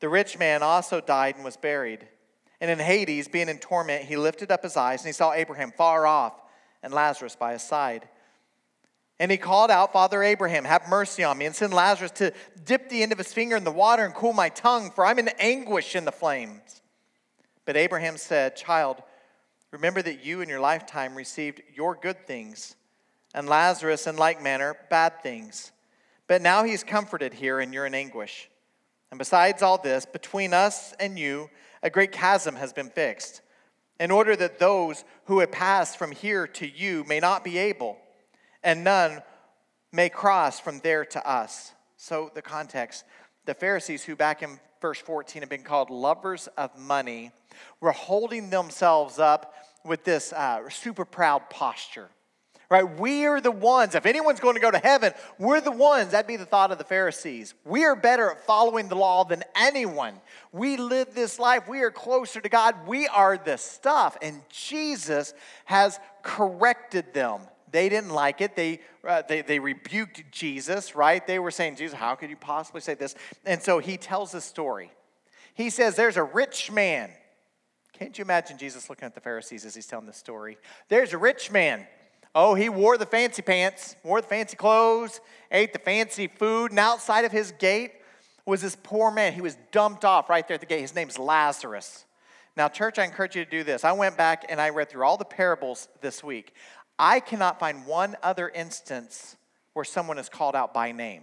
The 0.00 0.08
rich 0.08 0.38
man 0.38 0.62
also 0.62 1.00
died 1.00 1.34
and 1.36 1.44
was 1.44 1.56
buried. 1.56 2.06
And 2.60 2.70
in 2.70 2.78
Hades, 2.78 3.26
being 3.26 3.48
in 3.48 3.58
torment, 3.58 4.04
he 4.04 4.16
lifted 4.16 4.52
up 4.52 4.62
his 4.62 4.76
eyes 4.76 5.00
and 5.00 5.08
he 5.08 5.12
saw 5.12 5.32
Abraham 5.32 5.72
far 5.72 6.06
off 6.06 6.34
and 6.82 6.94
Lazarus 6.94 7.34
by 7.34 7.54
his 7.54 7.62
side. 7.62 8.08
And 9.22 9.30
he 9.30 9.36
called 9.36 9.70
out, 9.70 9.92
Father 9.92 10.20
Abraham, 10.20 10.64
have 10.64 10.88
mercy 10.88 11.22
on 11.22 11.38
me, 11.38 11.46
and 11.46 11.54
send 11.54 11.72
Lazarus 11.72 12.10
to 12.16 12.32
dip 12.64 12.88
the 12.88 13.04
end 13.04 13.12
of 13.12 13.18
his 13.18 13.32
finger 13.32 13.54
in 13.54 13.62
the 13.62 13.70
water 13.70 14.04
and 14.04 14.12
cool 14.12 14.32
my 14.32 14.48
tongue, 14.48 14.90
for 14.90 15.06
I'm 15.06 15.20
in 15.20 15.28
anguish 15.38 15.94
in 15.94 16.04
the 16.04 16.10
flames. 16.10 16.82
But 17.64 17.76
Abraham 17.76 18.16
said, 18.16 18.56
Child, 18.56 19.00
remember 19.70 20.02
that 20.02 20.24
you 20.24 20.40
in 20.40 20.48
your 20.48 20.58
lifetime 20.58 21.14
received 21.14 21.62
your 21.72 21.94
good 21.94 22.26
things, 22.26 22.74
and 23.32 23.48
Lazarus 23.48 24.08
in 24.08 24.16
like 24.16 24.42
manner 24.42 24.74
bad 24.90 25.22
things. 25.22 25.70
But 26.26 26.42
now 26.42 26.64
he's 26.64 26.82
comforted 26.82 27.32
here, 27.32 27.60
and 27.60 27.72
you're 27.72 27.86
in 27.86 27.94
anguish. 27.94 28.50
And 29.12 29.18
besides 29.18 29.62
all 29.62 29.78
this, 29.78 30.04
between 30.04 30.52
us 30.52 30.94
and 30.98 31.16
you, 31.16 31.48
a 31.80 31.90
great 31.90 32.10
chasm 32.10 32.56
has 32.56 32.72
been 32.72 32.90
fixed, 32.90 33.40
in 34.00 34.10
order 34.10 34.34
that 34.34 34.58
those 34.58 35.04
who 35.26 35.38
have 35.38 35.52
passed 35.52 35.96
from 35.96 36.10
here 36.10 36.48
to 36.48 36.66
you 36.66 37.04
may 37.04 37.20
not 37.20 37.44
be 37.44 37.58
able 37.58 38.01
and 38.62 38.84
none 38.84 39.22
may 39.92 40.08
cross 40.08 40.60
from 40.60 40.80
there 40.80 41.04
to 41.04 41.28
us. 41.28 41.72
So, 41.96 42.30
the 42.34 42.42
context 42.42 43.04
the 43.44 43.54
Pharisees, 43.54 44.04
who 44.04 44.14
back 44.14 44.42
in 44.42 44.60
verse 44.80 45.00
14 45.00 45.42
have 45.42 45.48
been 45.48 45.64
called 45.64 45.90
lovers 45.90 46.48
of 46.56 46.76
money, 46.78 47.32
were 47.80 47.92
holding 47.92 48.50
themselves 48.50 49.18
up 49.18 49.54
with 49.84 50.04
this 50.04 50.32
uh, 50.32 50.68
super 50.68 51.04
proud 51.04 51.50
posture. 51.50 52.08
Right? 52.70 52.98
We 52.98 53.26
are 53.26 53.40
the 53.40 53.50
ones, 53.50 53.94
if 53.94 54.06
anyone's 54.06 54.40
going 54.40 54.54
to 54.54 54.60
go 54.60 54.70
to 54.70 54.78
heaven, 54.78 55.12
we're 55.38 55.60
the 55.60 55.70
ones. 55.70 56.12
That'd 56.12 56.26
be 56.26 56.36
the 56.36 56.46
thought 56.46 56.72
of 56.72 56.78
the 56.78 56.84
Pharisees. 56.84 57.52
We 57.66 57.84
are 57.84 57.94
better 57.94 58.30
at 58.30 58.46
following 58.46 58.88
the 58.88 58.94
law 58.94 59.24
than 59.24 59.44
anyone. 59.54 60.14
We 60.52 60.78
live 60.78 61.14
this 61.14 61.38
life. 61.38 61.68
We 61.68 61.82
are 61.82 61.90
closer 61.90 62.40
to 62.40 62.48
God. 62.48 62.86
We 62.86 63.06
are 63.08 63.36
the 63.36 63.58
stuff. 63.58 64.16
And 64.22 64.40
Jesus 64.48 65.34
has 65.66 66.00
corrected 66.22 67.12
them. 67.12 67.42
They 67.72 67.88
didn't 67.88 68.10
like 68.10 68.40
it. 68.40 68.54
They, 68.54 68.80
uh, 69.06 69.22
they, 69.26 69.40
they 69.40 69.58
rebuked 69.58 70.30
Jesus, 70.30 70.94
right? 70.94 71.26
They 71.26 71.38
were 71.38 71.50
saying, 71.50 71.76
Jesus, 71.76 71.98
how 71.98 72.14
could 72.14 72.30
you 72.30 72.36
possibly 72.36 72.82
say 72.82 72.94
this? 72.94 73.14
And 73.44 73.60
so 73.62 73.78
he 73.78 73.96
tells 73.96 74.34
a 74.34 74.40
story. 74.40 74.92
He 75.54 75.70
says, 75.70 75.96
There's 75.96 76.16
a 76.16 76.22
rich 76.22 76.70
man. 76.70 77.10
Can't 77.98 78.16
you 78.16 78.24
imagine 78.24 78.58
Jesus 78.58 78.88
looking 78.88 79.06
at 79.06 79.14
the 79.14 79.20
Pharisees 79.20 79.64
as 79.64 79.74
he's 79.74 79.86
telling 79.86 80.06
this 80.06 80.16
story? 80.16 80.58
There's 80.88 81.12
a 81.12 81.18
rich 81.18 81.50
man. 81.50 81.86
Oh, 82.34 82.54
he 82.54 82.68
wore 82.68 82.96
the 82.96 83.06
fancy 83.06 83.42
pants, 83.42 83.96
wore 84.02 84.20
the 84.20 84.26
fancy 84.26 84.56
clothes, 84.56 85.20
ate 85.50 85.72
the 85.72 85.78
fancy 85.78 86.26
food, 86.26 86.70
and 86.70 86.78
outside 86.78 87.24
of 87.24 87.32
his 87.32 87.52
gate 87.52 87.92
was 88.46 88.62
this 88.62 88.76
poor 88.82 89.10
man. 89.10 89.34
He 89.34 89.42
was 89.42 89.56
dumped 89.70 90.04
off 90.04 90.30
right 90.30 90.46
there 90.46 90.54
at 90.54 90.60
the 90.60 90.66
gate. 90.66 90.80
His 90.80 90.94
name's 90.94 91.18
Lazarus. 91.18 92.06
Now, 92.56 92.68
church, 92.68 92.98
I 92.98 93.04
encourage 93.04 93.36
you 93.36 93.44
to 93.44 93.50
do 93.50 93.64
this. 93.64 93.84
I 93.84 93.92
went 93.92 94.16
back 94.16 94.44
and 94.48 94.60
I 94.60 94.70
read 94.70 94.90
through 94.90 95.04
all 95.04 95.16
the 95.16 95.24
parables 95.24 95.88
this 96.00 96.22
week. 96.22 96.54
I 96.98 97.20
cannot 97.20 97.58
find 97.58 97.86
one 97.86 98.16
other 98.22 98.48
instance 98.48 99.36
where 99.72 99.84
someone 99.84 100.18
is 100.18 100.28
called 100.28 100.54
out 100.54 100.74
by 100.74 100.92
name. 100.92 101.22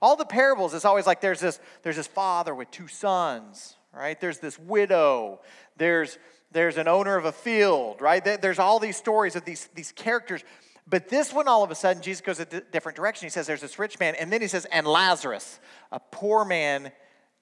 All 0.00 0.16
the 0.16 0.24
parables, 0.24 0.74
it's 0.74 0.84
always 0.84 1.06
like 1.06 1.20
there's 1.20 1.40
this, 1.40 1.60
there's 1.82 1.96
this 1.96 2.06
father 2.06 2.54
with 2.54 2.70
two 2.70 2.88
sons, 2.88 3.76
right? 3.92 4.20
There's 4.20 4.38
this 4.38 4.58
widow. 4.58 5.40
There's, 5.76 6.18
there's 6.52 6.76
an 6.76 6.88
owner 6.88 7.16
of 7.16 7.24
a 7.24 7.32
field, 7.32 8.00
right? 8.00 8.24
There's 8.24 8.58
all 8.58 8.78
these 8.78 8.96
stories 8.96 9.34
of 9.36 9.44
these, 9.44 9.68
these 9.74 9.92
characters. 9.92 10.44
But 10.88 11.08
this 11.08 11.32
one, 11.32 11.48
all 11.48 11.62
of 11.62 11.70
a 11.70 11.74
sudden, 11.74 12.02
Jesus 12.02 12.20
goes 12.22 12.40
a 12.40 12.44
d- 12.44 12.60
different 12.72 12.96
direction. 12.96 13.26
He 13.26 13.30
says, 13.30 13.46
There's 13.46 13.60
this 13.60 13.78
rich 13.78 13.98
man. 14.00 14.14
And 14.14 14.32
then 14.32 14.40
he 14.40 14.48
says, 14.48 14.64
And 14.66 14.86
Lazarus, 14.86 15.60
a 15.92 16.00
poor 16.00 16.44
man 16.44 16.92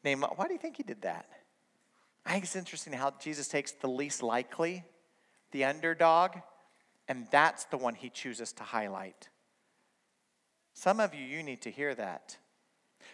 named. 0.02 0.24
Why 0.34 0.46
do 0.46 0.52
you 0.52 0.58
think 0.58 0.76
he 0.76 0.82
did 0.82 1.02
that? 1.02 1.26
I 2.24 2.32
think 2.32 2.44
it's 2.44 2.56
interesting 2.56 2.92
how 2.92 3.14
Jesus 3.20 3.46
takes 3.46 3.72
the 3.72 3.86
least 3.86 4.22
likely, 4.22 4.82
the 5.52 5.64
underdog, 5.64 6.38
and 7.08 7.26
that's 7.30 7.64
the 7.64 7.76
one 7.76 7.94
he 7.94 8.10
chooses 8.10 8.52
to 8.54 8.62
highlight. 8.62 9.28
Some 10.74 11.00
of 11.00 11.14
you, 11.14 11.24
you 11.24 11.42
need 11.42 11.62
to 11.62 11.70
hear 11.70 11.94
that. 11.94 12.36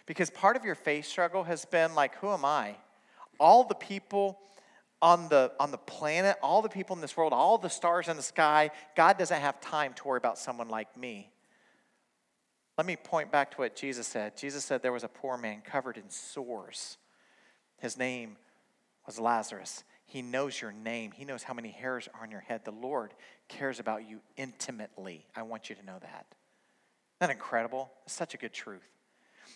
Because 0.05 0.29
part 0.29 0.55
of 0.55 0.65
your 0.65 0.75
faith 0.75 1.05
struggle 1.05 1.43
has 1.43 1.65
been 1.65 1.95
like, 1.95 2.15
who 2.15 2.29
am 2.29 2.43
I? 2.43 2.75
All 3.39 3.63
the 3.63 3.75
people 3.75 4.39
on 5.01 5.27
the, 5.29 5.51
on 5.59 5.71
the 5.71 5.77
planet, 5.77 6.37
all 6.41 6.61
the 6.61 6.69
people 6.69 6.95
in 6.95 7.01
this 7.01 7.15
world, 7.15 7.33
all 7.33 7.57
the 7.57 7.69
stars 7.69 8.07
in 8.07 8.17
the 8.17 8.23
sky, 8.23 8.71
God 8.95 9.17
doesn't 9.17 9.41
have 9.41 9.59
time 9.61 9.93
to 9.95 10.07
worry 10.07 10.17
about 10.17 10.37
someone 10.37 10.69
like 10.69 10.95
me. 10.97 11.29
Let 12.77 12.87
me 12.87 12.95
point 12.95 13.31
back 13.31 13.51
to 13.51 13.57
what 13.57 13.75
Jesus 13.75 14.07
said. 14.07 14.35
Jesus 14.35 14.65
said 14.65 14.81
there 14.81 14.91
was 14.91 15.03
a 15.03 15.09
poor 15.09 15.37
man 15.37 15.61
covered 15.61 15.97
in 15.97 16.09
sores. 16.09 16.97
His 17.79 17.97
name 17.97 18.37
was 19.05 19.19
Lazarus. 19.19 19.83
He 20.13 20.21
knows 20.21 20.61
your 20.61 20.71
name, 20.71 21.09
He 21.09 21.25
knows 21.25 21.41
how 21.41 21.55
many 21.55 21.71
hairs 21.71 22.07
are 22.13 22.21
on 22.21 22.29
your 22.29 22.41
head. 22.41 22.61
The 22.65 22.71
Lord 22.71 23.15
cares 23.47 23.79
about 23.79 24.07
you 24.07 24.19
intimately. 24.37 25.25
I 25.35 25.41
want 25.41 25.71
you 25.71 25.75
to 25.75 25.83
know 25.83 25.97
that. 25.99 26.27
Isn't 26.29 27.19
that 27.19 27.29
incredible? 27.31 27.89
It's 28.05 28.13
such 28.13 28.35
a 28.35 28.37
good 28.37 28.53
truth. 28.53 28.87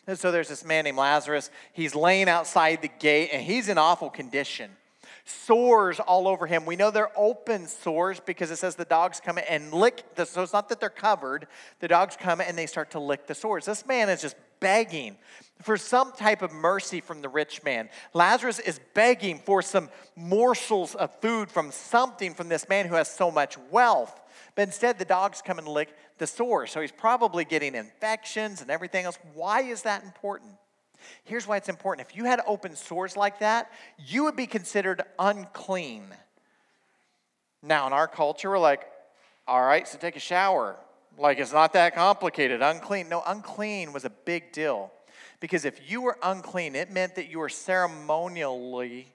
And 0.07 0.17
so 0.17 0.31
there's 0.31 0.47
this 0.47 0.65
man 0.65 0.85
named 0.85 0.97
Lazarus. 0.97 1.51
He's 1.73 1.93
laying 1.93 2.27
outside 2.27 2.81
the 2.81 2.87
gate 2.87 3.29
and 3.31 3.43
he's 3.43 3.69
in 3.69 3.77
awful 3.77 4.09
condition. 4.09 4.71
Sores 5.25 5.99
all 5.99 6.27
over 6.27 6.47
him. 6.47 6.65
We 6.65 6.75
know 6.75 6.89
they're 6.89 7.11
open 7.15 7.67
sores 7.67 8.19
because 8.19 8.49
it 8.49 8.55
says 8.55 8.75
the 8.75 8.85
dogs 8.85 9.21
come 9.23 9.37
and 9.47 9.71
lick 9.71 10.15
the 10.15 10.25
so 10.25 10.41
it's 10.41 10.53
not 10.53 10.69
that 10.69 10.79
they're 10.79 10.89
covered. 10.89 11.45
The 11.81 11.87
dogs 11.87 12.17
come 12.19 12.41
and 12.41 12.57
they 12.57 12.65
start 12.65 12.89
to 12.91 12.99
lick 12.99 13.27
the 13.27 13.35
sores. 13.35 13.65
This 13.65 13.85
man 13.85 14.09
is 14.09 14.23
just 14.23 14.35
begging 14.59 15.17
for 15.63 15.77
some 15.77 16.11
type 16.11 16.41
of 16.41 16.51
mercy 16.51 17.01
from 17.01 17.21
the 17.21 17.29
rich 17.29 17.63
man. 17.63 17.89
Lazarus 18.13 18.59
is 18.59 18.79
begging 18.93 19.39
for 19.39 19.61
some 19.61 19.89
morsels 20.15 20.93
of 20.95 21.13
food 21.19 21.49
from 21.49 21.71
something 21.71 22.33
from 22.33 22.49
this 22.49 22.69
man 22.69 22.85
who 22.85 22.95
has 22.95 23.09
so 23.09 23.31
much 23.31 23.57
wealth. 23.71 24.21
But 24.55 24.63
instead, 24.63 24.99
the 24.99 25.05
dogs 25.05 25.41
come 25.41 25.57
and 25.57 25.67
lick 25.67 25.95
the 26.17 26.27
sores. 26.27 26.71
So 26.71 26.81
he's 26.81 26.91
probably 26.91 27.45
getting 27.45 27.75
infections 27.75 28.61
and 28.61 28.69
everything 28.69 29.05
else. 29.05 29.17
Why 29.33 29.61
is 29.61 29.83
that 29.83 30.03
important? 30.03 30.51
Here's 31.23 31.47
why 31.47 31.57
it's 31.57 31.69
important. 31.69 32.07
If 32.09 32.15
you 32.15 32.25
had 32.25 32.41
open 32.45 32.75
sores 32.75 33.15
like 33.15 33.39
that, 33.39 33.71
you 34.05 34.23
would 34.25 34.35
be 34.35 34.47
considered 34.47 35.03
unclean. 35.19 36.05
Now, 37.63 37.87
in 37.87 37.93
our 37.93 38.07
culture, 38.07 38.49
we're 38.49 38.59
like, 38.59 38.87
all 39.47 39.63
right, 39.63 39.87
so 39.87 39.97
take 39.97 40.15
a 40.15 40.19
shower. 40.19 40.75
Like 41.17 41.39
it's 41.39 41.53
not 41.53 41.73
that 41.73 41.95
complicated. 41.95 42.61
Unclean. 42.61 43.09
No, 43.09 43.23
unclean 43.25 43.91
was 43.91 44.05
a 44.05 44.09
big 44.09 44.51
deal. 44.51 44.91
Because 45.39 45.65
if 45.65 45.89
you 45.89 46.01
were 46.01 46.17
unclean, 46.23 46.75
it 46.75 46.91
meant 46.91 47.15
that 47.15 47.29
you 47.29 47.39
were 47.39 47.49
ceremonially, 47.49 49.07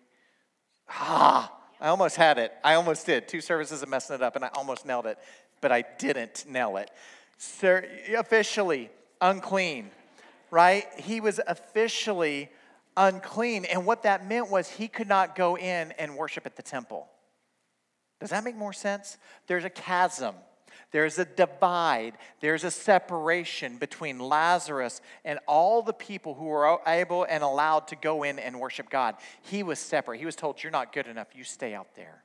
ah, 0.88 1.52
I 1.80 1.88
almost 1.88 2.16
had 2.16 2.38
it. 2.38 2.52
I 2.62 2.74
almost 2.74 3.06
did. 3.06 3.26
Two 3.26 3.40
services 3.40 3.82
of 3.82 3.88
messing 3.88 4.14
it 4.14 4.22
up, 4.22 4.36
and 4.36 4.44
I 4.44 4.50
almost 4.54 4.86
nailed 4.86 5.06
it, 5.06 5.18
but 5.60 5.72
I 5.72 5.84
didn't 5.98 6.44
nail 6.48 6.76
it. 6.76 6.90
Sir, 7.38 7.88
officially 8.16 8.88
unclean, 9.20 9.90
right? 10.52 10.86
He 10.96 11.20
was 11.20 11.40
officially 11.46 12.50
unclean. 12.96 13.64
And 13.64 13.84
what 13.84 14.04
that 14.04 14.28
meant 14.28 14.48
was 14.48 14.68
he 14.68 14.86
could 14.86 15.08
not 15.08 15.34
go 15.34 15.56
in 15.56 15.92
and 15.98 16.16
worship 16.16 16.46
at 16.46 16.54
the 16.54 16.62
temple. 16.62 17.08
Does 18.20 18.30
that 18.30 18.44
make 18.44 18.54
more 18.54 18.72
sense? 18.72 19.18
There's 19.48 19.64
a 19.64 19.70
chasm 19.70 20.36
there's 20.90 21.18
a 21.18 21.24
divide, 21.24 22.14
there's 22.40 22.64
a 22.64 22.70
separation 22.70 23.78
between 23.78 24.18
Lazarus 24.18 25.00
and 25.24 25.38
all 25.46 25.82
the 25.82 25.92
people 25.92 26.34
who 26.34 26.44
were 26.44 26.78
able 26.86 27.24
and 27.24 27.42
allowed 27.42 27.88
to 27.88 27.96
go 27.96 28.22
in 28.22 28.38
and 28.38 28.60
worship 28.60 28.90
God. 28.90 29.16
He 29.42 29.62
was 29.62 29.78
separate. 29.78 30.18
He 30.18 30.26
was 30.26 30.36
told, 30.36 30.62
You're 30.62 30.72
not 30.72 30.92
good 30.92 31.06
enough, 31.06 31.28
you 31.34 31.44
stay 31.44 31.74
out 31.74 31.94
there. 31.94 32.22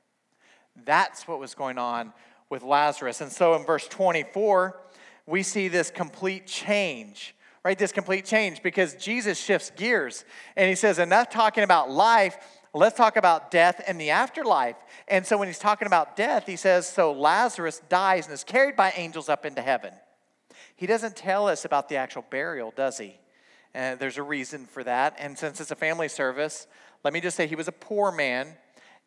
That's 0.84 1.26
what 1.26 1.40
was 1.40 1.54
going 1.54 1.78
on 1.78 2.12
with 2.50 2.62
Lazarus. 2.62 3.20
And 3.20 3.32
so 3.32 3.54
in 3.54 3.64
verse 3.64 3.88
24, 3.88 4.80
we 5.26 5.42
see 5.42 5.68
this 5.68 5.90
complete 5.90 6.46
change 6.46 7.34
right? 7.64 7.78
This 7.78 7.92
complete 7.92 8.24
change 8.24 8.62
because 8.62 8.94
Jesus 8.94 9.38
shifts 9.38 9.70
gears 9.76 10.24
and 10.56 10.70
he 10.70 10.74
says, 10.74 10.98
enough 10.98 11.28
talking 11.28 11.64
about 11.64 11.90
life, 11.90 12.38
let's 12.74 12.96
talk 12.96 13.16
about 13.16 13.50
death 13.50 13.82
and 13.86 14.00
the 14.00 14.10
afterlife. 14.10 14.76
And 15.06 15.26
so 15.26 15.38
when 15.38 15.48
he's 15.48 15.58
talking 15.58 15.86
about 15.86 16.16
death, 16.16 16.46
he 16.46 16.56
says, 16.56 16.86
So 16.86 17.12
Lazarus 17.12 17.80
dies 17.88 18.26
and 18.26 18.34
is 18.34 18.44
carried 18.44 18.76
by 18.76 18.92
angels 18.96 19.28
up 19.28 19.46
into 19.46 19.62
heaven. 19.62 19.92
He 20.76 20.86
doesn't 20.86 21.16
tell 21.16 21.48
us 21.48 21.64
about 21.64 21.88
the 21.88 21.96
actual 21.96 22.24
burial, 22.30 22.72
does 22.76 22.98
he? 22.98 23.18
And 23.74 23.98
there's 23.98 24.18
a 24.18 24.22
reason 24.22 24.66
for 24.66 24.84
that. 24.84 25.16
And 25.18 25.36
since 25.36 25.60
it's 25.60 25.70
a 25.70 25.76
family 25.76 26.08
service, 26.08 26.66
let 27.04 27.12
me 27.12 27.20
just 27.20 27.36
say 27.36 27.46
he 27.46 27.54
was 27.54 27.68
a 27.68 27.72
poor 27.72 28.10
man, 28.12 28.54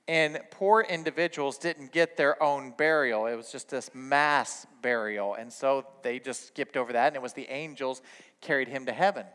and 0.08 0.40
poor 0.52 0.82
individuals 0.82 1.58
didn't 1.58 1.92
get 1.92 2.18
their 2.18 2.42
own 2.42 2.74
burial. 2.78 3.26
It 3.28 3.36
was 3.36 3.52
just 3.52 3.70
this 3.70 3.90
mass 3.94 4.66
burial. 4.82 5.36
And 5.36 5.52
so 5.52 5.86
they 6.04 6.20
just 6.20 6.48
skipped 6.48 6.78
over 6.78 6.94
that, 6.94 7.08
and 7.08 7.16
it 7.16 7.22
was 7.22 7.34
the 7.34 7.50
angels 7.50 8.02
carried 8.42 8.68
him 8.68 8.86
to 8.86 8.94
heaven. 8.94 9.26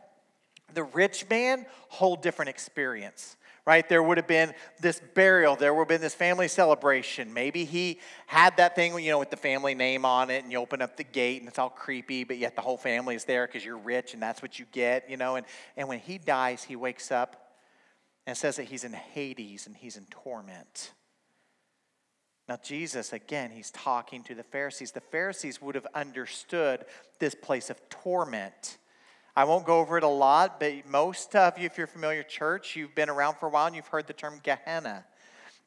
The 0.73 0.83
rich 0.83 1.27
man, 1.29 1.65
whole 1.89 2.15
different 2.15 2.49
experience 2.49 3.37
right? 3.67 3.87
There 3.89 4.01
would 4.01 4.15
have 4.15 4.27
been 4.27 4.53
this 4.79 5.01
burial, 5.13 5.57
there 5.57 5.73
would 5.73 5.81
have 5.81 5.87
been 5.89 6.01
this 6.01 6.15
family 6.15 6.47
celebration. 6.47 7.33
Maybe 7.33 7.65
he 7.65 7.99
had 8.25 8.55
that 8.57 8.75
thing, 8.75 8.97
you 8.97 9.11
know, 9.11 9.19
with 9.19 9.29
the 9.29 9.35
family 9.35 9.75
name 9.75 10.05
on 10.05 10.29
it, 10.29 10.43
and 10.43 10.51
you 10.53 10.57
open 10.57 10.81
up 10.81 10.95
the 10.95 11.03
gate 11.03 11.41
and 11.41 11.49
it's 11.49 11.59
all 11.59 11.69
creepy, 11.69 12.23
but 12.23 12.37
yet 12.37 12.55
the 12.55 12.61
whole 12.61 12.77
family 12.77 13.13
is 13.13 13.25
there 13.25 13.45
because 13.45 13.65
you're 13.65 13.77
rich 13.77 14.13
and 14.13 14.23
that's 14.23 14.41
what 14.41 14.57
you 14.57 14.65
get, 14.71 15.09
you 15.09 15.17
know. 15.17 15.35
And, 15.35 15.45
and 15.75 15.89
when 15.89 15.99
he 15.99 16.17
dies, 16.17 16.63
he 16.63 16.77
wakes 16.77 17.11
up 17.11 17.57
and 18.25 18.37
says 18.37 18.55
that 18.55 18.63
he's 18.63 18.85
in 18.85 18.93
Hades 18.93 19.67
and 19.67 19.75
he's 19.75 19.97
in 19.97 20.05
torment. 20.05 20.93
Now, 22.47 22.57
Jesus, 22.63 23.11
again, 23.11 23.51
he's 23.51 23.71
talking 23.71 24.23
to 24.23 24.33
the 24.33 24.43
Pharisees. 24.43 24.93
The 24.93 25.01
Pharisees 25.01 25.61
would 25.61 25.75
have 25.75 25.87
understood 25.93 26.85
this 27.19 27.35
place 27.35 27.69
of 27.69 27.81
torment 27.89 28.77
I 29.37 29.43
won't 29.43 29.67
go 29.67 29.77
over 29.77 29.99
it 29.99 30.03
a 30.03 30.07
lot, 30.07 30.59
but 30.59 30.73
most 30.89 31.35
of 31.35 31.59
you, 31.59 31.67
if 31.67 31.77
you're 31.77 31.85
familiar 31.85 32.23
church, 32.23 32.75
you've 32.75 32.95
been 32.95 33.07
around 33.07 33.35
for 33.35 33.45
a 33.45 33.49
while 33.49 33.67
and 33.67 33.75
you've 33.75 33.85
heard 33.85 34.07
the 34.07 34.13
term 34.13 34.39
Gehenna. 34.41 35.05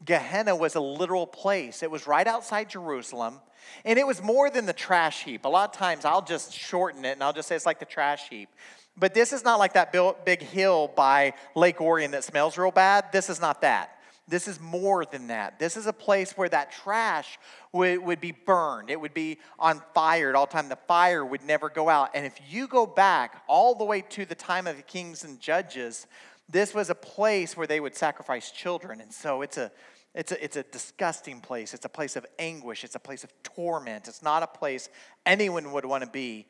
Gehenna 0.04 0.56
was 0.56 0.74
a 0.74 0.80
literal 0.80 1.24
place. 1.24 1.84
It 1.84 1.88
was 1.88 2.08
right 2.08 2.26
outside 2.26 2.68
Jerusalem, 2.68 3.38
and 3.84 3.96
it 3.96 4.04
was 4.04 4.20
more 4.20 4.50
than 4.50 4.66
the 4.66 4.72
trash 4.72 5.22
heap. 5.22 5.44
A 5.44 5.48
lot 5.48 5.70
of 5.70 5.76
times 5.76 6.04
I'll 6.04 6.20
just 6.20 6.52
shorten 6.52 7.04
it 7.04 7.12
and 7.12 7.22
I'll 7.22 7.32
just 7.32 7.46
say 7.46 7.54
it's 7.54 7.64
like 7.64 7.78
the 7.78 7.84
trash 7.84 8.28
heap. 8.28 8.48
But 8.96 9.14
this 9.14 9.32
is 9.32 9.44
not 9.44 9.60
like 9.60 9.74
that 9.74 9.92
big 10.24 10.42
hill 10.42 10.90
by 10.96 11.34
Lake 11.54 11.80
Orion 11.80 12.10
that 12.10 12.24
smells 12.24 12.58
real 12.58 12.72
bad. 12.72 13.12
This 13.12 13.30
is 13.30 13.40
not 13.40 13.60
that. 13.60 13.99
This 14.30 14.46
is 14.48 14.60
more 14.60 15.04
than 15.04 15.26
that. 15.26 15.58
This 15.58 15.76
is 15.76 15.86
a 15.86 15.92
place 15.92 16.32
where 16.32 16.48
that 16.48 16.72
trash 16.72 17.38
would, 17.72 17.98
would 17.98 18.20
be 18.20 18.32
burned. 18.32 18.88
It 18.88 19.00
would 19.00 19.12
be 19.12 19.38
on 19.58 19.82
fire 19.92 20.30
at 20.30 20.36
all 20.36 20.46
time. 20.46 20.68
The 20.68 20.76
fire 20.76 21.24
would 21.24 21.42
never 21.44 21.68
go 21.68 21.88
out. 21.88 22.10
And 22.14 22.24
if 22.24 22.40
you 22.48 22.68
go 22.68 22.86
back 22.86 23.42
all 23.48 23.74
the 23.74 23.84
way 23.84 24.02
to 24.10 24.24
the 24.24 24.36
time 24.36 24.66
of 24.66 24.76
the 24.76 24.82
kings 24.82 25.24
and 25.24 25.40
judges, 25.40 26.06
this 26.48 26.72
was 26.72 26.90
a 26.90 26.94
place 26.94 27.56
where 27.56 27.66
they 27.66 27.80
would 27.80 27.96
sacrifice 27.96 28.52
children. 28.52 29.00
And 29.00 29.12
so 29.12 29.42
it's 29.42 29.58
a 29.58 29.72
it's 30.12 30.32
a, 30.32 30.44
it's 30.44 30.56
a 30.56 30.64
disgusting 30.64 31.40
place. 31.40 31.72
It's 31.72 31.84
a 31.84 31.90
place 31.90 32.16
of 32.16 32.26
anguish. 32.38 32.82
It's 32.82 32.96
a 32.96 33.00
place 33.00 33.22
of 33.22 33.32
torment. 33.42 34.08
It's 34.08 34.22
not 34.22 34.42
a 34.42 34.46
place 34.46 34.88
anyone 35.24 35.70
would 35.72 35.84
want 35.84 36.02
to 36.02 36.10
be. 36.10 36.46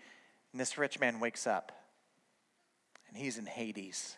And 0.53 0.61
this 0.61 0.79
rich 0.79 0.99
man 0.99 1.21
wakes 1.21 1.47
up 1.47 1.73
and 3.09 3.17
he's 3.17 3.39
in 3.39 3.47
Hades. 3.47 4.17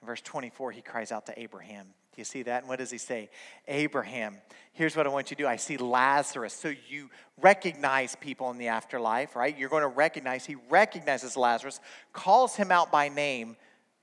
In 0.00 0.06
verse 0.06 0.20
24, 0.22 0.72
he 0.72 0.82
cries 0.82 1.12
out 1.12 1.26
to 1.26 1.40
Abraham, 1.40 1.86
do 2.14 2.20
you 2.20 2.24
see 2.24 2.42
that? 2.44 2.62
And 2.62 2.68
what 2.68 2.78
does 2.78 2.90
he 2.90 2.98
say? 2.98 3.28
Abraham, 3.66 4.36
here's 4.72 4.96
what 4.96 5.06
I 5.06 5.10
want 5.10 5.30
you 5.30 5.36
to 5.36 5.42
do. 5.42 5.48
I 5.48 5.56
see 5.56 5.76
Lazarus. 5.76 6.54
So 6.54 6.72
you 6.88 7.10
recognize 7.40 8.16
people 8.16 8.50
in 8.50 8.58
the 8.58 8.68
afterlife, 8.68 9.34
right? 9.34 9.56
You're 9.56 9.68
going 9.68 9.82
to 9.82 9.88
recognize, 9.88 10.46
he 10.46 10.56
recognizes 10.70 11.36
Lazarus, 11.36 11.80
calls 12.12 12.54
him 12.54 12.70
out 12.70 12.92
by 12.92 13.08
name. 13.08 13.56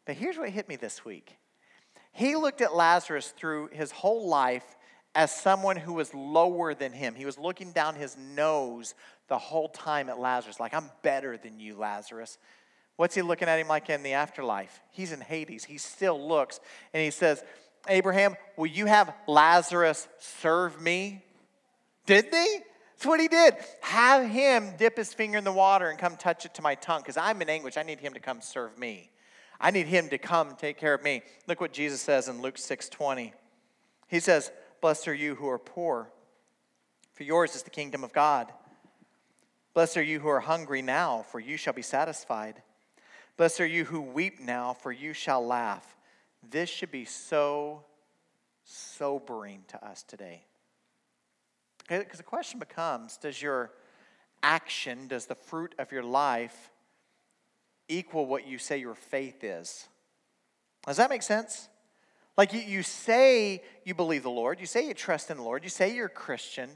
But 0.05 0.15
here's 0.15 0.37
what 0.37 0.49
hit 0.49 0.67
me 0.67 0.75
this 0.75 1.05
week. 1.05 1.37
He 2.11 2.35
looked 2.35 2.59
at 2.59 2.75
Lazarus 2.75 3.33
through 3.37 3.69
his 3.71 3.91
whole 3.91 4.27
life 4.27 4.75
as 5.15 5.33
someone 5.33 5.77
who 5.77 5.93
was 5.93 6.13
lower 6.13 6.73
than 6.73 6.91
him. 6.91 7.15
He 7.15 7.25
was 7.25 7.37
looking 7.37 7.71
down 7.71 7.95
his 7.95 8.17
nose 8.17 8.93
the 9.29 9.37
whole 9.37 9.69
time 9.69 10.09
at 10.09 10.19
Lazarus, 10.19 10.59
like, 10.59 10.73
I'm 10.73 10.91
better 11.03 11.37
than 11.37 11.59
you, 11.59 11.77
Lazarus. 11.77 12.37
What's 12.97 13.15
he 13.15 13.21
looking 13.21 13.47
at 13.47 13.57
him 13.59 13.67
like 13.67 13.89
in 13.89 14.03
the 14.03 14.13
afterlife? 14.13 14.81
He's 14.91 15.11
in 15.11 15.21
Hades. 15.21 15.63
He 15.63 15.77
still 15.77 16.27
looks 16.27 16.59
and 16.93 17.01
he 17.01 17.09
says, 17.09 17.43
Abraham, 17.87 18.35
will 18.57 18.67
you 18.67 18.85
have 18.85 19.13
Lazarus 19.27 20.07
serve 20.19 20.81
me? 20.81 21.23
Did 22.05 22.31
they? 22.31 22.61
That's 22.93 23.05
what 23.05 23.19
he 23.19 23.27
did. 23.27 23.55
Have 23.81 24.29
him 24.29 24.73
dip 24.77 24.97
his 24.97 25.13
finger 25.13 25.37
in 25.37 25.43
the 25.43 25.51
water 25.51 25.89
and 25.89 25.97
come 25.97 26.15
touch 26.17 26.45
it 26.45 26.53
to 26.55 26.61
my 26.61 26.75
tongue 26.75 27.01
because 27.01 27.17
I'm 27.17 27.41
in 27.41 27.49
anguish. 27.49 27.77
I 27.77 27.83
need 27.83 27.99
him 27.99 28.13
to 28.13 28.19
come 28.19 28.41
serve 28.41 28.77
me. 28.77 29.09
I 29.59 29.71
need 29.71 29.87
him 29.87 30.09
to 30.09 30.17
come 30.17 30.55
take 30.55 30.77
care 30.77 30.93
of 30.93 31.03
me. 31.03 31.21
Look 31.47 31.61
what 31.61 31.73
Jesus 31.73 32.01
says 32.01 32.27
in 32.27 32.41
Luke 32.41 32.57
6 32.57 32.89
20. 32.89 33.33
He 34.07 34.19
says, 34.19 34.51
Blessed 34.81 35.07
are 35.07 35.13
you 35.13 35.35
who 35.35 35.47
are 35.47 35.59
poor, 35.59 36.11
for 37.13 37.23
yours 37.23 37.55
is 37.55 37.63
the 37.63 37.69
kingdom 37.69 38.03
of 38.03 38.13
God. 38.13 38.51
Blessed 39.73 39.97
are 39.97 40.03
you 40.03 40.19
who 40.19 40.27
are 40.27 40.41
hungry 40.41 40.81
now, 40.81 41.23
for 41.31 41.39
you 41.39 41.57
shall 41.57 41.73
be 41.73 41.81
satisfied. 41.81 42.61
Blessed 43.37 43.61
are 43.61 43.65
you 43.65 43.85
who 43.85 44.01
weep 44.01 44.39
now, 44.39 44.73
for 44.73 44.91
you 44.91 45.13
shall 45.13 45.45
laugh. 45.45 45.95
This 46.49 46.69
should 46.69 46.91
be 46.91 47.05
so 47.05 47.83
sobering 48.63 49.63
to 49.69 49.85
us 49.85 50.03
today. 50.03 50.45
Because 51.87 52.17
the 52.17 52.23
question 52.23 52.59
becomes 52.59 53.17
Does 53.17 53.41
your 53.41 53.71
action, 54.43 55.07
does 55.07 55.25
the 55.25 55.35
fruit 55.35 55.75
of 55.77 55.91
your 55.91 56.03
life 56.03 56.71
equal 57.87 58.25
what 58.25 58.47
you 58.47 58.57
say 58.57 58.77
your 58.77 58.95
faith 58.95 59.43
is? 59.43 59.87
Does 60.87 60.97
that 60.97 61.09
make 61.09 61.21
sense? 61.21 61.67
Like 62.37 62.53
you, 62.53 62.61
you 62.61 62.81
say 62.81 63.61
you 63.83 63.93
believe 63.93 64.23
the 64.23 64.29
Lord, 64.29 64.59
you 64.59 64.65
say 64.65 64.87
you 64.87 64.93
trust 64.93 65.29
in 65.29 65.37
the 65.37 65.43
Lord, 65.43 65.63
you 65.63 65.69
say 65.69 65.93
you're 65.93 66.07
a 66.07 66.09
Christian. 66.09 66.69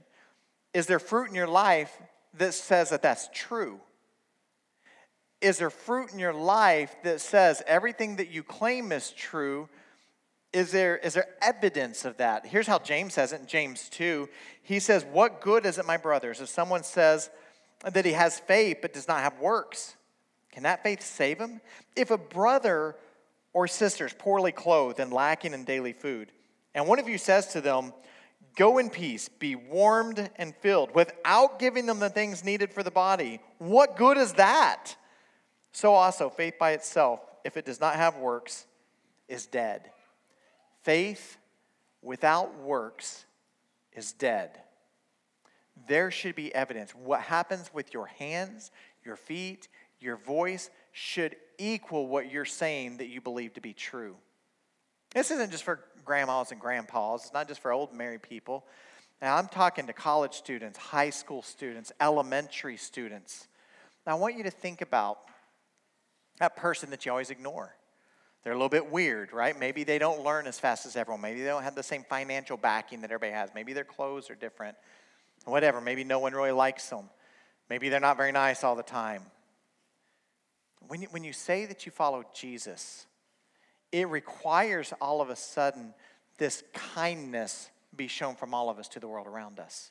Is 0.73 0.85
there 0.85 0.99
fruit 0.99 1.29
in 1.29 1.35
your 1.35 1.47
life 1.47 1.97
that 2.35 2.53
says 2.53 2.89
that 2.89 3.01
that's 3.01 3.29
true? 3.33 3.79
Is 5.41 5.57
there 5.57 5.69
fruit 5.69 6.11
in 6.13 6.19
your 6.19 6.33
life 6.33 6.95
that 7.03 7.21
says 7.21 7.61
everything 7.67 8.15
that 8.17 8.29
you 8.29 8.43
claim 8.43 8.91
is 8.91 9.11
true? 9.11 9.69
Is 10.53 10.71
there, 10.71 10.97
is 10.97 11.13
there 11.15 11.27
evidence 11.41 12.05
of 12.05 12.17
that? 12.17 12.45
Here's 12.45 12.67
how 12.67 12.79
James 12.79 13.13
says 13.13 13.33
it 13.33 13.41
in 13.41 13.47
James 13.47 13.89
2. 13.89 14.29
He 14.63 14.79
says, 14.79 15.03
What 15.03 15.41
good 15.41 15.65
is 15.65 15.77
it, 15.77 15.85
my 15.85 15.97
brothers, 15.97 16.39
if 16.39 16.49
someone 16.49 16.83
says 16.83 17.29
that 17.83 18.05
he 18.05 18.13
has 18.13 18.39
faith 18.39 18.77
but 18.81 18.93
does 18.93 19.07
not 19.07 19.19
have 19.19 19.39
works? 19.39 19.95
Can 20.51 20.63
that 20.63 20.83
faith 20.83 21.03
save 21.03 21.37
him? 21.39 21.59
If 21.95 22.11
a 22.11 22.17
brother 22.17 22.95
or 23.51 23.67
sister 23.67 24.05
is 24.05 24.13
poorly 24.13 24.53
clothed 24.53 24.99
and 24.99 25.11
lacking 25.11 25.53
in 25.53 25.65
daily 25.65 25.91
food, 25.91 26.31
and 26.73 26.87
one 26.87 26.99
of 26.99 27.09
you 27.09 27.17
says 27.17 27.47
to 27.47 27.61
them, 27.61 27.93
Go 28.55 28.77
in 28.77 28.89
peace, 28.89 29.27
be 29.27 29.55
warmed 29.55 30.29
and 30.37 30.55
filled, 30.55 30.95
without 30.95 31.59
giving 31.59 31.85
them 31.85 31.99
the 31.99 32.09
things 32.09 32.45
needed 32.45 32.71
for 32.71 32.83
the 32.83 32.91
body, 32.91 33.41
what 33.57 33.97
good 33.97 34.17
is 34.17 34.33
that? 34.33 34.95
So 35.75 35.93
also, 35.93 36.29
faith 36.29 36.57
by 36.57 36.71
itself, 36.71 37.19
if 37.43 37.57
it 37.57 37.65
does 37.65 37.81
not 37.81 37.97
have 37.97 38.15
works, 38.15 38.65
is 39.27 39.45
dead. 39.45 39.91
Faith 40.83 41.35
without 42.01 42.57
works 42.61 43.25
is 43.91 44.13
dead. 44.13 44.57
There 45.89 46.11
should 46.11 46.33
be 46.33 46.55
evidence. 46.55 46.95
What 46.95 47.19
happens 47.19 47.69
with 47.73 47.93
your 47.93 48.05
hands, 48.05 48.71
your 49.03 49.17
feet, 49.17 49.67
your 49.99 50.15
voice 50.15 50.69
should 50.93 51.35
equal 51.57 52.07
what 52.07 52.31
you're 52.31 52.45
saying 52.45 52.95
that 52.99 53.07
you 53.07 53.19
believe 53.19 53.55
to 53.55 53.61
be 53.61 53.73
true. 53.73 54.15
This 55.13 55.29
isn't 55.29 55.51
just 55.51 55.65
for 55.65 55.83
grandmas 56.05 56.53
and 56.53 56.61
grandpas, 56.61 57.25
it's 57.25 57.33
not 57.33 57.49
just 57.49 57.61
for 57.61 57.73
old 57.73 57.93
married 57.93 58.21
people. 58.21 58.65
Now, 59.21 59.35
I'm 59.35 59.49
talking 59.49 59.87
to 59.87 59.93
college 59.93 60.35
students, 60.35 60.77
high 60.77 61.09
school 61.09 61.41
students, 61.41 61.91
elementary 61.99 62.77
students. 62.77 63.49
Now, 64.07 64.13
I 64.13 64.15
want 64.15 64.37
you 64.37 64.43
to 64.43 64.51
think 64.51 64.79
about 64.81 65.19
that 66.39 66.55
person 66.55 66.89
that 66.89 67.05
you 67.05 67.11
always 67.11 67.29
ignore. 67.29 67.75
They're 68.43 68.53
a 68.53 68.55
little 68.55 68.69
bit 68.69 68.91
weird, 68.91 69.33
right? 69.33 69.59
Maybe 69.59 69.83
they 69.83 69.97
don't 69.97 70.23
learn 70.23 70.45
as 70.45 70.59
fast 70.59 70.85
as 70.85 70.95
everyone. 70.95 71.21
Maybe 71.21 71.41
they 71.41 71.47
don't 71.47 71.63
have 71.63 71.73
the 71.73 71.81
same 71.81 72.03
financial 72.07 72.57
backing 72.57 73.01
that 73.01 73.11
everybody 73.11 73.31
has. 73.31 73.49
Maybe 73.55 73.73
their 73.73 73.83
clothes 73.83 74.29
are 74.29 74.35
different. 74.35 74.77
Whatever. 75.45 75.81
Maybe 75.81 76.03
no 76.03 76.19
one 76.19 76.33
really 76.33 76.51
likes 76.51 76.87
them. 76.89 77.09
Maybe 77.69 77.89
they're 77.89 77.99
not 77.99 78.17
very 78.17 78.31
nice 78.31 78.63
all 78.63 78.75
the 78.75 78.83
time. 78.83 79.23
When 80.87 81.01
you, 81.01 81.07
when 81.09 81.23
you 81.23 81.33
say 81.33 81.65
that 81.65 81.87
you 81.87 81.91
follow 81.91 82.23
Jesus, 82.35 83.07
it 83.91 84.07
requires 84.09 84.93
all 85.01 85.21
of 85.21 85.31
a 85.31 85.35
sudden 85.35 85.95
this 86.37 86.63
kindness 86.73 87.71
be 87.95 88.07
shown 88.07 88.35
from 88.35 88.53
all 88.53 88.69
of 88.69 88.77
us 88.77 88.87
to 88.89 88.99
the 88.99 89.07
world 89.07 89.25
around 89.25 89.59
us. 89.59 89.89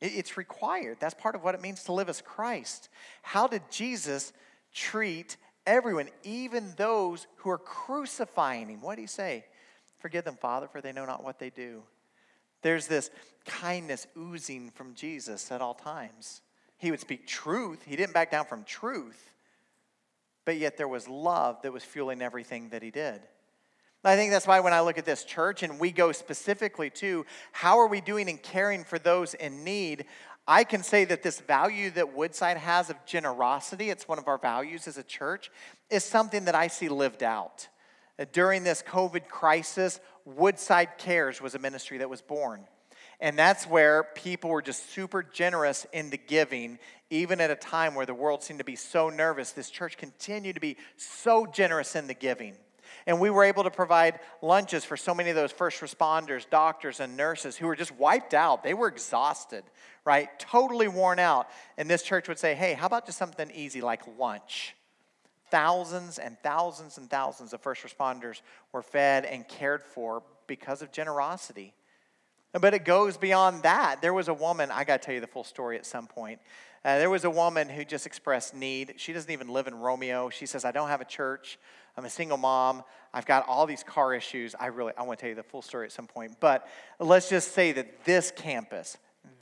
It, 0.00 0.12
it's 0.16 0.36
required. 0.36 0.96
That's 0.98 1.14
part 1.14 1.36
of 1.36 1.44
what 1.44 1.54
it 1.54 1.62
means 1.62 1.84
to 1.84 1.92
live 1.92 2.08
as 2.08 2.20
Christ. 2.20 2.88
How 3.22 3.46
did 3.46 3.62
Jesus 3.70 4.32
treat 4.74 5.36
everyone, 5.66 6.08
even 6.22 6.74
those 6.76 7.26
who 7.36 7.50
are 7.50 7.58
crucifying 7.58 8.68
him. 8.68 8.80
What 8.80 8.96
did 8.96 9.02
he 9.02 9.06
say? 9.06 9.44
Forgive 9.98 10.24
them, 10.24 10.36
Father, 10.36 10.66
for 10.66 10.80
they 10.80 10.92
know 10.92 11.04
not 11.04 11.22
what 11.22 11.38
they 11.38 11.50
do. 11.50 11.82
There's 12.62 12.86
this 12.86 13.10
kindness 13.44 14.06
oozing 14.18 14.70
from 14.70 14.94
Jesus 14.94 15.50
at 15.50 15.60
all 15.60 15.74
times. 15.74 16.42
He 16.78 16.90
would 16.90 17.00
speak 17.00 17.26
truth, 17.26 17.82
he 17.86 17.96
didn't 17.96 18.14
back 18.14 18.30
down 18.30 18.46
from 18.46 18.64
truth, 18.64 19.34
but 20.46 20.56
yet 20.56 20.78
there 20.78 20.88
was 20.88 21.06
love 21.08 21.60
that 21.62 21.72
was 21.72 21.84
fueling 21.84 22.22
everything 22.22 22.70
that 22.70 22.82
he 22.82 22.90
did. 22.90 23.20
I 24.02 24.16
think 24.16 24.30
that's 24.32 24.46
why 24.46 24.60
when 24.60 24.72
I 24.72 24.80
look 24.80 24.96
at 24.96 25.04
this 25.04 25.24
church 25.24 25.62
and 25.62 25.78
we 25.78 25.92
go 25.92 26.10
specifically 26.10 26.88
to 26.90 27.26
how 27.52 27.78
are 27.78 27.86
we 27.86 28.00
doing 28.00 28.30
in 28.30 28.38
caring 28.38 28.82
for 28.82 28.98
those 28.98 29.34
in 29.34 29.62
need, 29.62 30.06
I 30.46 30.64
can 30.64 30.82
say 30.82 31.04
that 31.04 31.22
this 31.22 31.40
value 31.40 31.90
that 31.90 32.14
Woodside 32.14 32.56
has 32.56 32.90
of 32.90 33.04
generosity, 33.06 33.90
it's 33.90 34.08
one 34.08 34.18
of 34.18 34.26
our 34.26 34.38
values 34.38 34.88
as 34.88 34.98
a 34.98 35.02
church, 35.02 35.50
is 35.90 36.04
something 36.04 36.46
that 36.46 36.54
I 36.54 36.66
see 36.66 36.88
lived 36.88 37.22
out. 37.22 37.68
Uh, 38.18 38.24
during 38.32 38.64
this 38.64 38.82
COVID 38.82 39.28
crisis, 39.28 40.00
Woodside 40.24 40.98
Cares 40.98 41.40
was 41.40 41.54
a 41.54 41.58
ministry 41.58 41.98
that 41.98 42.10
was 42.10 42.20
born. 42.20 42.64
And 43.20 43.38
that's 43.38 43.66
where 43.66 44.04
people 44.14 44.50
were 44.50 44.62
just 44.62 44.90
super 44.90 45.22
generous 45.22 45.86
in 45.92 46.10
the 46.10 46.16
giving, 46.16 46.78
even 47.10 47.40
at 47.40 47.50
a 47.50 47.56
time 47.56 47.94
where 47.94 48.06
the 48.06 48.14
world 48.14 48.42
seemed 48.42 48.60
to 48.60 48.64
be 48.64 48.76
so 48.76 49.10
nervous. 49.10 49.52
This 49.52 49.70
church 49.70 49.98
continued 49.98 50.54
to 50.54 50.60
be 50.60 50.76
so 50.96 51.46
generous 51.46 51.96
in 51.96 52.06
the 52.06 52.14
giving. 52.14 52.56
And 53.06 53.20
we 53.20 53.30
were 53.30 53.44
able 53.44 53.64
to 53.64 53.70
provide 53.70 54.20
lunches 54.42 54.84
for 54.84 54.96
so 54.96 55.14
many 55.14 55.30
of 55.30 55.36
those 55.36 55.52
first 55.52 55.80
responders, 55.80 56.48
doctors, 56.48 57.00
and 57.00 57.16
nurses 57.16 57.56
who 57.56 57.66
were 57.66 57.76
just 57.76 57.92
wiped 57.92 58.34
out. 58.34 58.62
They 58.62 58.74
were 58.74 58.88
exhausted, 58.88 59.64
right? 60.04 60.28
Totally 60.38 60.88
worn 60.88 61.18
out. 61.18 61.48
And 61.76 61.88
this 61.88 62.02
church 62.02 62.28
would 62.28 62.38
say, 62.38 62.54
hey, 62.54 62.74
how 62.74 62.86
about 62.86 63.06
just 63.06 63.18
something 63.18 63.50
easy 63.54 63.80
like 63.80 64.02
lunch? 64.18 64.74
Thousands 65.50 66.18
and 66.18 66.38
thousands 66.42 66.98
and 66.98 67.10
thousands 67.10 67.52
of 67.52 67.60
first 67.60 67.82
responders 67.82 68.40
were 68.72 68.82
fed 68.82 69.24
and 69.24 69.48
cared 69.48 69.82
for 69.82 70.22
because 70.46 70.82
of 70.82 70.92
generosity. 70.92 71.74
But 72.52 72.74
it 72.74 72.84
goes 72.84 73.16
beyond 73.16 73.62
that. 73.62 74.02
There 74.02 74.14
was 74.14 74.28
a 74.28 74.34
woman, 74.34 74.70
I 74.70 74.84
got 74.84 75.00
to 75.00 75.06
tell 75.06 75.14
you 75.14 75.20
the 75.20 75.26
full 75.26 75.44
story 75.44 75.76
at 75.76 75.86
some 75.86 76.06
point. 76.06 76.40
Uh, 76.84 76.98
there 76.98 77.10
was 77.10 77.24
a 77.24 77.30
woman 77.30 77.68
who 77.68 77.84
just 77.84 78.06
expressed 78.06 78.54
need. 78.54 78.94
She 78.96 79.12
doesn't 79.12 79.30
even 79.30 79.48
live 79.48 79.66
in 79.66 79.74
Romeo. 79.74 80.30
She 80.30 80.46
says, 80.46 80.64
I 80.64 80.72
don't 80.72 80.88
have 80.88 81.00
a 81.00 81.04
church. 81.04 81.58
I'm 81.96 82.04
a 82.04 82.10
single 82.10 82.36
mom. 82.36 82.82
I've 83.12 83.26
got 83.26 83.46
all 83.48 83.66
these 83.66 83.82
car 83.82 84.14
issues. 84.14 84.54
I 84.58 84.66
really, 84.66 84.92
I 84.96 85.02
want 85.02 85.18
to 85.18 85.22
tell 85.22 85.28
you 85.30 85.34
the 85.34 85.42
full 85.42 85.62
story 85.62 85.86
at 85.86 85.92
some 85.92 86.06
point. 86.06 86.36
But 86.40 86.66
let's 86.98 87.28
just 87.28 87.52
say 87.52 87.72
that 87.72 88.04
this 88.04 88.30
campus, 88.30 88.96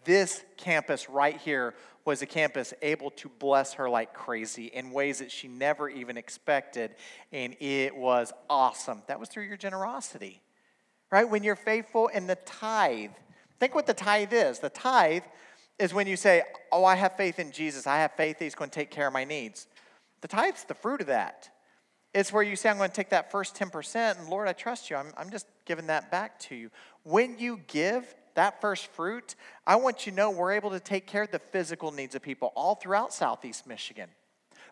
this 0.05 0.43
campus 0.57 1.09
right 1.09 1.37
here, 1.37 1.75
was 2.05 2.23
a 2.23 2.27
campus 2.27 2.73
able 2.81 3.11
to 3.11 3.29
bless 3.29 3.75
her 3.75 3.91
like 3.91 4.15
crazy 4.15 4.67
in 4.67 4.91
ways 4.93 5.19
that 5.19 5.31
she 5.31 5.47
never 5.47 5.91
even 5.91 6.17
expected. 6.17 6.95
And 7.33 7.55
it 7.61 7.95
was 7.95 8.33
awesome. 8.49 9.03
That 9.09 9.21
was 9.21 9.29
through 9.29 9.45
your 9.45 9.59
generosity, 9.59 10.41
right? 11.11 11.29
When 11.29 11.43
you're 11.43 11.57
faithful 11.57 12.09
in 12.09 12.27
the 12.27 12.37
tithe. 12.37 13.11
Think 13.61 13.75
what 13.75 13.87
the 13.87 13.95
tithe 13.95 14.33
is. 14.33 14.59
The 14.59 14.71
tithe 14.71 15.25
is 15.79 15.93
when 15.93 16.07
you 16.07 16.17
say, 16.17 16.43
Oh, 16.73 16.85
I 16.85 16.95
have 16.95 17.17
faith 17.17 17.39
in 17.39 17.53
Jesus. 17.53 17.87
I 17.87 17.99
have 17.99 18.13
faith 18.13 18.39
that 18.39 18.45
He's 18.45 18.55
going 18.55 18.71
to 18.71 18.75
take 18.75 18.91
care 18.91 19.07
of 19.07 19.13
my 19.13 19.25
needs. 19.25 19.67
The 20.23 20.29
tithe's 20.29 20.65
the 20.65 20.75
fruit 20.75 21.03
of 21.03 21.09
that. 21.09 21.51
It's 22.15 22.33
where 22.33 22.43
you 22.43 22.57
say, 22.57 22.71
I'm 22.71 22.79
going 22.79 22.91
to 22.91 22.97
take 22.97 23.11
that 23.11 23.31
first 23.31 23.55
10%, 23.55 24.19
and 24.19 24.29
Lord, 24.29 24.49
I 24.49 24.53
trust 24.53 24.91
you. 24.91 24.97
I'm, 24.97 25.13
I'm 25.17 25.31
just 25.31 25.47
giving 25.67 25.87
that 25.89 26.11
back 26.11 26.39
to 26.41 26.55
you. 26.55 26.71
When 27.03 27.39
you 27.39 27.61
give 27.67 28.15
that 28.35 28.61
first 28.61 28.87
fruit, 28.89 29.35
I 29.67 29.77
want 29.77 30.07
you 30.07 30.13
to 30.13 30.17
know 30.17 30.31
we're 30.31 30.53
able 30.53 30.71
to 30.71 30.81
take 30.81 31.07
care 31.07 31.23
of 31.23 31.31
the 31.31 31.39
physical 31.39 31.93
needs 31.93 32.15
of 32.15 32.23
people 32.23 32.53
all 32.55 32.75
throughout 32.75 33.13
Southeast 33.13 33.67
Michigan. 33.67 34.09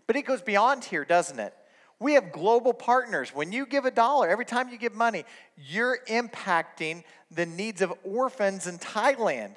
But 0.07 0.17
it 0.17 0.23
goes 0.23 0.41
beyond 0.41 0.85
here, 0.85 1.05
doesn't 1.05 1.39
it? 1.39 1.55
We 1.99 2.15
have 2.15 2.33
global 2.33 2.73
partners. 2.73 3.35
When 3.35 3.53
you 3.53 3.67
give 3.67 3.85
a 3.85 3.91
dollar, 3.91 4.29
every 4.29 4.45
time 4.45 4.69
you 4.69 4.79
give 4.79 4.95
money, 4.95 5.25
you're 5.57 5.99
impacting 6.09 7.05
the 7.31 7.47
needs 7.47 7.83
of 7.83 7.93
orphans 8.05 8.67
in 8.67 8.79
Thailand 8.79 9.55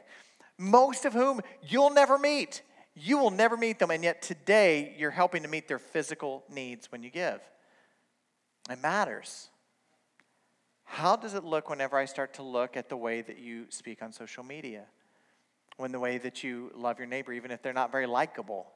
most 0.59 1.05
of 1.05 1.13
whom 1.13 1.39
you'll 1.67 1.89
never 1.89 2.19
meet. 2.19 2.61
You 2.93 3.17
will 3.17 3.31
never 3.31 3.55
meet 3.55 3.79
them, 3.79 3.89
and 3.89 4.03
yet 4.03 4.21
today 4.21 4.93
you're 4.99 5.09
helping 5.09 5.41
to 5.43 5.47
meet 5.47 5.67
their 5.67 5.79
physical 5.79 6.43
needs 6.49 6.91
when 6.91 7.01
you 7.01 7.09
give. 7.09 7.39
It 8.69 8.81
matters. 8.81 9.49
How 10.83 11.15
does 11.15 11.33
it 11.33 11.43
look 11.43 11.69
whenever 11.69 11.97
I 11.97 12.05
start 12.05 12.33
to 12.35 12.43
look 12.43 12.75
at 12.75 12.89
the 12.89 12.97
way 12.97 13.21
that 13.21 13.39
you 13.39 13.65
speak 13.69 14.01
on 14.01 14.11
social 14.11 14.43
media? 14.43 14.85
When 15.77 15.91
the 15.91 15.99
way 15.99 16.17
that 16.17 16.43
you 16.43 16.71
love 16.75 16.97
your 16.99 17.07
neighbor, 17.07 17.31
even 17.31 17.51
if 17.51 17.61
they're 17.61 17.73
not 17.73 17.91
very 17.91 18.05
likable, 18.05 18.67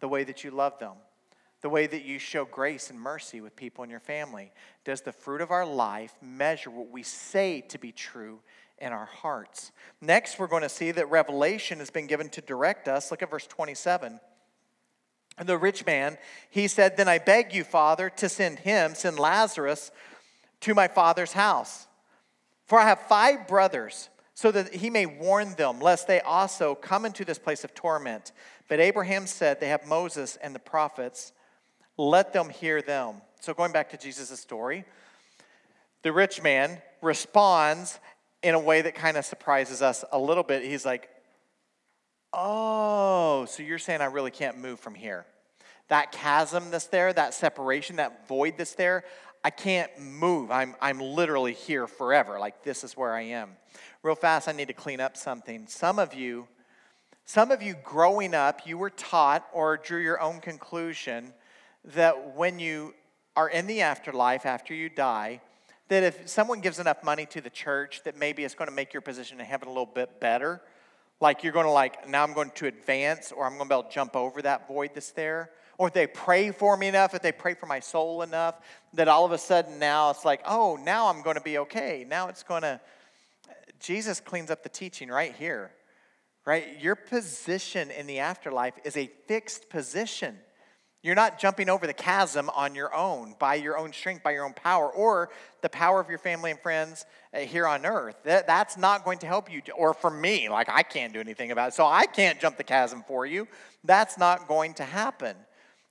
the 0.00 0.08
way 0.08 0.24
that 0.24 0.44
you 0.44 0.50
love 0.50 0.78
them, 0.78 0.94
the 1.62 1.68
way 1.68 1.86
that 1.86 2.04
you 2.04 2.18
show 2.18 2.44
grace 2.44 2.90
and 2.90 3.00
mercy 3.00 3.40
with 3.40 3.56
people 3.56 3.82
in 3.84 3.90
your 3.90 4.00
family? 4.00 4.52
Does 4.84 5.00
the 5.00 5.12
fruit 5.12 5.40
of 5.40 5.50
our 5.50 5.64
life 5.64 6.14
measure 6.20 6.70
what 6.70 6.90
we 6.90 7.02
say 7.02 7.62
to 7.62 7.78
be 7.78 7.92
true 7.92 8.40
in 8.78 8.92
our 8.92 9.06
hearts. 9.06 9.72
Next, 10.00 10.38
we're 10.38 10.46
going 10.46 10.62
to 10.62 10.68
see 10.68 10.90
that 10.90 11.10
revelation 11.10 11.78
has 11.78 11.90
been 11.90 12.06
given 12.06 12.28
to 12.30 12.40
direct 12.40 12.88
us. 12.88 13.10
Look 13.10 13.22
at 13.22 13.30
verse 13.30 13.46
27. 13.46 14.20
The 15.42 15.58
rich 15.58 15.84
man, 15.84 16.16
he 16.48 16.68
said, 16.68 16.96
Then 16.96 17.08
I 17.08 17.18
beg 17.18 17.52
you, 17.52 17.64
Father, 17.64 18.08
to 18.10 18.28
send 18.28 18.60
him, 18.60 18.94
send 18.94 19.18
Lazarus 19.18 19.90
to 20.60 20.74
my 20.74 20.86
father's 20.86 21.32
house. 21.32 21.86
For 22.66 22.78
I 22.78 22.84
have 22.84 23.00
five 23.00 23.48
brothers, 23.48 24.08
so 24.34 24.50
that 24.52 24.74
he 24.74 24.90
may 24.90 25.06
warn 25.06 25.54
them, 25.54 25.80
lest 25.80 26.06
they 26.06 26.20
also 26.20 26.74
come 26.74 27.04
into 27.04 27.24
this 27.24 27.38
place 27.38 27.64
of 27.64 27.74
torment. 27.74 28.32
But 28.68 28.80
Abraham 28.80 29.26
said, 29.26 29.60
They 29.60 29.68
have 29.68 29.86
Moses 29.86 30.36
and 30.36 30.54
the 30.54 30.60
prophets, 30.60 31.32
let 31.96 32.32
them 32.32 32.48
hear 32.48 32.80
them. 32.80 33.16
So, 33.40 33.54
going 33.54 33.72
back 33.72 33.90
to 33.90 33.96
Jesus' 33.96 34.40
story, 34.40 34.84
the 36.02 36.12
rich 36.12 36.42
man 36.42 36.80
responds 37.02 37.98
in 38.42 38.54
a 38.54 38.60
way 38.60 38.82
that 38.82 38.94
kind 38.94 39.16
of 39.16 39.24
surprises 39.24 39.82
us 39.82 40.04
a 40.12 40.18
little 40.18 40.42
bit. 40.42 40.62
He's 40.62 40.84
like, 40.84 41.08
Oh, 42.36 43.44
so 43.48 43.62
you're 43.62 43.78
saying 43.78 44.00
I 44.00 44.06
really 44.06 44.32
can't 44.32 44.58
move 44.58 44.80
from 44.80 44.96
here? 44.96 45.24
That 45.88 46.10
chasm 46.10 46.70
that's 46.72 46.88
there, 46.88 47.12
that 47.12 47.32
separation, 47.32 47.96
that 47.96 48.26
void 48.26 48.54
that's 48.58 48.74
there, 48.74 49.04
I 49.44 49.50
can't 49.50 49.90
move. 50.00 50.50
I'm, 50.50 50.74
I'm 50.80 50.98
literally 50.98 51.52
here 51.52 51.86
forever. 51.86 52.40
Like, 52.40 52.64
this 52.64 52.82
is 52.82 52.96
where 52.96 53.14
I 53.14 53.22
am. 53.22 53.50
Real 54.02 54.16
fast, 54.16 54.48
I 54.48 54.52
need 54.52 54.68
to 54.68 54.74
clean 54.74 55.00
up 55.00 55.16
something. 55.16 55.66
Some 55.68 56.00
of 56.00 56.12
you, 56.12 56.48
some 57.24 57.52
of 57.52 57.62
you 57.62 57.76
growing 57.84 58.34
up, 58.34 58.66
you 58.66 58.78
were 58.78 58.90
taught 58.90 59.46
or 59.52 59.76
drew 59.76 60.00
your 60.00 60.20
own 60.20 60.40
conclusion 60.40 61.32
that 61.84 62.34
when 62.34 62.58
you 62.58 62.94
are 63.36 63.48
in 63.48 63.66
the 63.68 63.82
afterlife 63.82 64.44
after 64.44 64.74
you 64.74 64.88
die, 64.88 65.40
that 65.88 66.02
if 66.02 66.28
someone 66.28 66.60
gives 66.60 66.80
enough 66.80 67.04
money 67.04 67.26
to 67.26 67.40
the 67.40 67.50
church, 67.50 68.02
that 68.04 68.16
maybe 68.16 68.42
it's 68.42 68.54
going 68.54 68.68
to 68.68 68.74
make 68.74 68.92
your 68.92 69.02
position 69.02 69.38
in 69.38 69.46
heaven 69.46 69.68
a 69.68 69.70
little 69.70 69.86
bit 69.86 70.18
better 70.18 70.62
like 71.20 71.42
you're 71.42 71.52
going 71.52 71.66
to 71.66 71.72
like, 71.72 72.08
now 72.08 72.22
I'm 72.22 72.32
going 72.32 72.50
to 72.56 72.66
advance 72.66 73.32
or 73.32 73.44
I'm 73.44 73.56
going 73.56 73.68
to 73.68 73.68
be 73.68 73.74
able 73.74 73.84
to 73.84 73.94
jump 73.94 74.16
over 74.16 74.42
that 74.42 74.68
void 74.68 74.90
that's 74.94 75.12
there. 75.12 75.50
Or 75.78 75.88
if 75.88 75.94
they 75.94 76.06
pray 76.06 76.50
for 76.50 76.76
me 76.76 76.86
enough, 76.86 77.14
if 77.14 77.22
they 77.22 77.32
pray 77.32 77.54
for 77.54 77.66
my 77.66 77.80
soul 77.80 78.22
enough, 78.22 78.56
that 78.92 79.08
all 79.08 79.24
of 79.24 79.32
a 79.32 79.38
sudden 79.38 79.78
now 79.78 80.10
it's 80.10 80.24
like, 80.24 80.40
oh, 80.46 80.78
now 80.82 81.08
I'm 81.08 81.22
going 81.22 81.36
to 81.36 81.42
be 81.42 81.58
okay. 81.58 82.04
Now 82.08 82.28
it's 82.28 82.42
going 82.42 82.62
to, 82.62 82.80
Jesus 83.80 84.20
cleans 84.20 84.50
up 84.50 84.62
the 84.62 84.68
teaching 84.68 85.08
right 85.08 85.34
here, 85.34 85.72
right? 86.44 86.80
Your 86.80 86.94
position 86.94 87.90
in 87.90 88.06
the 88.06 88.20
afterlife 88.20 88.74
is 88.84 88.96
a 88.96 89.10
fixed 89.26 89.68
position. 89.68 90.36
You're 91.04 91.14
not 91.14 91.38
jumping 91.38 91.68
over 91.68 91.86
the 91.86 91.92
chasm 91.92 92.48
on 92.48 92.74
your 92.74 92.94
own, 92.94 93.34
by 93.38 93.56
your 93.56 93.76
own 93.76 93.92
strength, 93.92 94.22
by 94.22 94.30
your 94.30 94.46
own 94.46 94.54
power, 94.54 94.90
or 94.90 95.28
the 95.60 95.68
power 95.68 96.00
of 96.00 96.08
your 96.08 96.16
family 96.18 96.50
and 96.50 96.58
friends 96.58 97.04
uh, 97.34 97.40
here 97.40 97.66
on 97.68 97.84
earth. 97.84 98.16
That, 98.24 98.46
that's 98.46 98.78
not 98.78 99.04
going 99.04 99.18
to 99.18 99.26
help 99.26 99.52
you, 99.52 99.60
or 99.76 99.92
for 99.92 100.08
me, 100.08 100.48
like 100.48 100.70
I 100.70 100.82
can't 100.82 101.12
do 101.12 101.20
anything 101.20 101.50
about 101.50 101.68
it. 101.68 101.74
So 101.74 101.84
I 101.84 102.06
can't 102.06 102.40
jump 102.40 102.56
the 102.56 102.64
chasm 102.64 103.04
for 103.06 103.26
you. 103.26 103.46
That's 103.84 104.16
not 104.16 104.48
going 104.48 104.72
to 104.74 104.82
happen, 104.82 105.36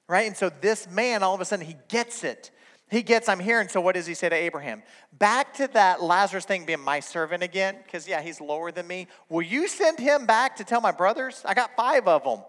right? 0.07 0.25
And 0.25 0.35
so 0.35 0.49
this 0.49 0.89
man, 0.89 1.21
all 1.21 1.35
of 1.35 1.41
a 1.41 1.45
sudden, 1.45 1.67
he 1.67 1.75
gets 1.89 2.23
it. 2.23 2.49
He 2.89 3.03
gets, 3.03 3.29
I'm 3.29 3.39
here. 3.39 3.59
And 3.59 3.69
so 3.69 3.81
what 3.81 3.93
does 3.93 4.07
he 4.07 4.15
say 4.15 4.29
to 4.29 4.35
Abraham? 4.35 4.81
Back 5.19 5.53
to 5.57 5.67
that 5.73 6.01
Lazarus 6.01 6.45
thing 6.45 6.65
being 6.65 6.79
my 6.79 6.99
servant 6.99 7.43
again, 7.43 7.77
because 7.85 8.07
yeah, 8.07 8.23
he's 8.23 8.41
lower 8.41 8.71
than 8.71 8.87
me. 8.87 9.05
Will 9.29 9.43
you 9.43 9.67
send 9.67 9.99
him 9.99 10.25
back 10.25 10.55
to 10.55 10.63
tell 10.63 10.81
my 10.81 10.91
brothers? 10.91 11.43
I 11.45 11.53
got 11.53 11.75
five 11.75 12.07
of 12.07 12.23
them. 12.23 12.39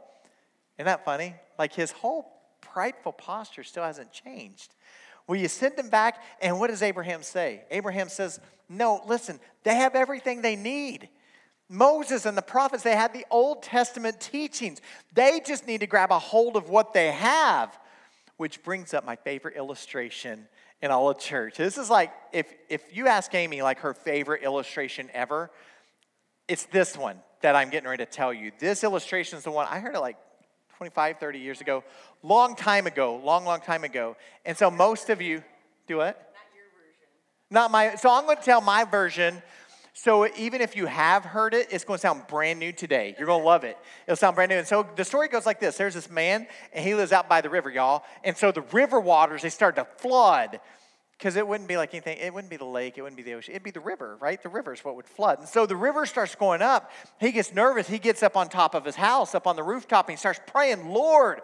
Isn't 0.79 0.87
that 0.87 1.05
funny? 1.05 1.35
Like 1.59 1.74
his 1.74 1.92
whole 1.92 2.34
prideful 2.74 3.12
posture 3.12 3.62
still 3.62 3.84
hasn't 3.84 4.12
changed. 4.12 4.74
Will 5.28 5.37
you 5.37 5.46
send 5.46 5.76
them 5.76 5.90
back? 5.90 6.20
And 6.42 6.58
what 6.58 6.70
does 6.70 6.82
Abraham 6.82 7.22
say? 7.22 7.62
Abraham 7.70 8.08
says, 8.08 8.40
No, 8.68 9.00
listen, 9.06 9.38
they 9.62 9.76
have 9.76 9.94
everything 9.94 10.42
they 10.42 10.56
need. 10.56 11.08
Moses 11.68 12.26
and 12.26 12.37
the 12.37 12.42
prophets, 12.42 12.82
they 12.82 12.96
had 12.96 13.14
the 13.14 13.24
Old 13.30 13.62
Testament 13.62 14.20
teachings. 14.20 14.80
They 15.14 15.40
just 15.46 15.66
need 15.66 15.80
to 15.80 15.87
grab 15.87 16.10
a 16.10 16.18
hold 16.18 16.56
of 16.56 16.68
what 16.68 16.92
they 16.92 17.12
have, 17.12 17.78
which 18.38 18.62
brings 18.64 18.92
up 18.92 19.06
my 19.06 19.16
favorite 19.16 19.56
illustration 19.56 20.46
in 20.82 20.90
all 20.90 21.08
of 21.08 21.18
church. 21.18 21.56
This 21.56 21.78
is 21.78 21.88
like 21.88 22.12
if, 22.32 22.52
if 22.68 22.94
you 22.94 23.06
ask 23.06 23.32
Amy, 23.34 23.62
like 23.62 23.78
her 23.78 23.94
favorite 23.94 24.42
illustration 24.42 25.08
ever, 25.14 25.50
it's 26.48 26.66
this 26.66 26.98
one 26.98 27.20
that 27.40 27.54
I'm 27.54 27.70
getting 27.70 27.88
ready 27.88 28.04
to 28.04 28.10
tell 28.10 28.34
you. 28.34 28.50
This 28.58 28.82
illustration 28.82 29.38
is 29.38 29.44
the 29.44 29.52
one 29.52 29.68
I 29.70 29.78
heard 29.78 29.94
it 29.94 30.00
like 30.00 30.16
25, 30.85 31.18
30 31.18 31.38
years 31.38 31.62
ago, 31.62 31.83
long 32.23 32.55
time 32.55 32.87
ago, 32.87 33.18
long, 33.25 33.47
long 33.47 33.59
time 33.59 33.85
ago. 33.85 34.14
And 34.44 34.55
so 34.55 34.70
most 34.70 35.09
of 35.09 35.23
you, 35.23 35.42
do 35.87 35.97
what? 35.97 36.14
Not 36.14 36.44
your 36.55 36.66
version. 36.77 37.09
Not 37.51 37.70
my, 37.70 37.94
so 37.94 38.11
I'm 38.11 38.27
going 38.27 38.37
to 38.37 38.42
tell 38.42 38.61
my 38.61 38.85
version. 38.85 39.42
So 39.94 40.29
even 40.37 40.61
if 40.61 40.77
you 40.77 40.85
have 40.85 41.25
heard 41.25 41.55
it, 41.55 41.68
it's 41.70 41.85
going 41.85 41.97
to 41.97 42.03
sound 42.03 42.27
brand 42.27 42.61
new 42.61 42.70
today. 42.70 43.14
You're 43.16 43.27
going 43.27 43.40
to 43.40 43.47
love 43.47 43.64
it. 43.64 43.79
It'll 44.07 44.16
sound 44.16 44.37
brand 44.37 44.51
new. 44.51 44.59
And 44.59 44.66
so 44.66 44.87
the 44.94 45.07
story 45.07 45.29
goes 45.29 45.47
like 45.47 45.59
this 45.59 45.79
There's 45.79 45.94
this 45.94 46.11
man, 46.11 46.47
and 46.75 46.85
he 46.85 46.94
lives 46.94 47.12
out 47.12 47.31
by 47.31 47.40
the 47.40 47.49
river, 47.49 47.70
y'all. 47.70 48.05
And 48.23 48.37
so 48.37 48.53
the 48.53 48.61
river 48.61 49.01
waters, 49.01 49.40
they 49.40 49.49
start 49.49 49.77
to 49.77 49.87
flood 49.97 50.61
because 51.18 51.37
it 51.37 51.46
wouldn't 51.46 51.68
be 51.68 51.77
like 51.77 51.94
anything, 51.94 52.18
it 52.18 52.35
wouldn't 52.35 52.50
be 52.50 52.57
the 52.57 52.64
lake, 52.64 52.98
it 52.98 53.03
wouldn't 53.03 53.16
be 53.16 53.22
the 53.22 53.35
ocean, 53.35 53.53
it'd 53.53 53.62
be 53.62 53.70
the 53.70 53.81
river, 53.81 54.16
right? 54.20 54.42
The 54.42 54.48
river 54.48 54.72
is 54.72 54.85
what 54.85 54.96
would 54.96 55.07
flood. 55.07 55.38
And 55.38 55.48
so 55.48 55.64
the 55.66 55.77
river 55.77 56.07
starts 56.07 56.35
going 56.35 56.62
up. 56.62 56.90
He 57.20 57.33
gets 57.33 57.55
nervous. 57.55 57.88
He 57.88 57.98
gets 57.98 58.22
up 58.22 58.37
on 58.37 58.48
top 58.48 58.74
of 58.74 58.85
his 58.85 58.96
house, 58.96 59.35
up 59.35 59.46
on 59.46 59.57
the 59.57 59.62
rooftop, 59.62 60.09
and 60.09 60.16
he 60.16 60.18
starts 60.18 60.40
praying, 60.46 60.88
Lord, 60.88 61.40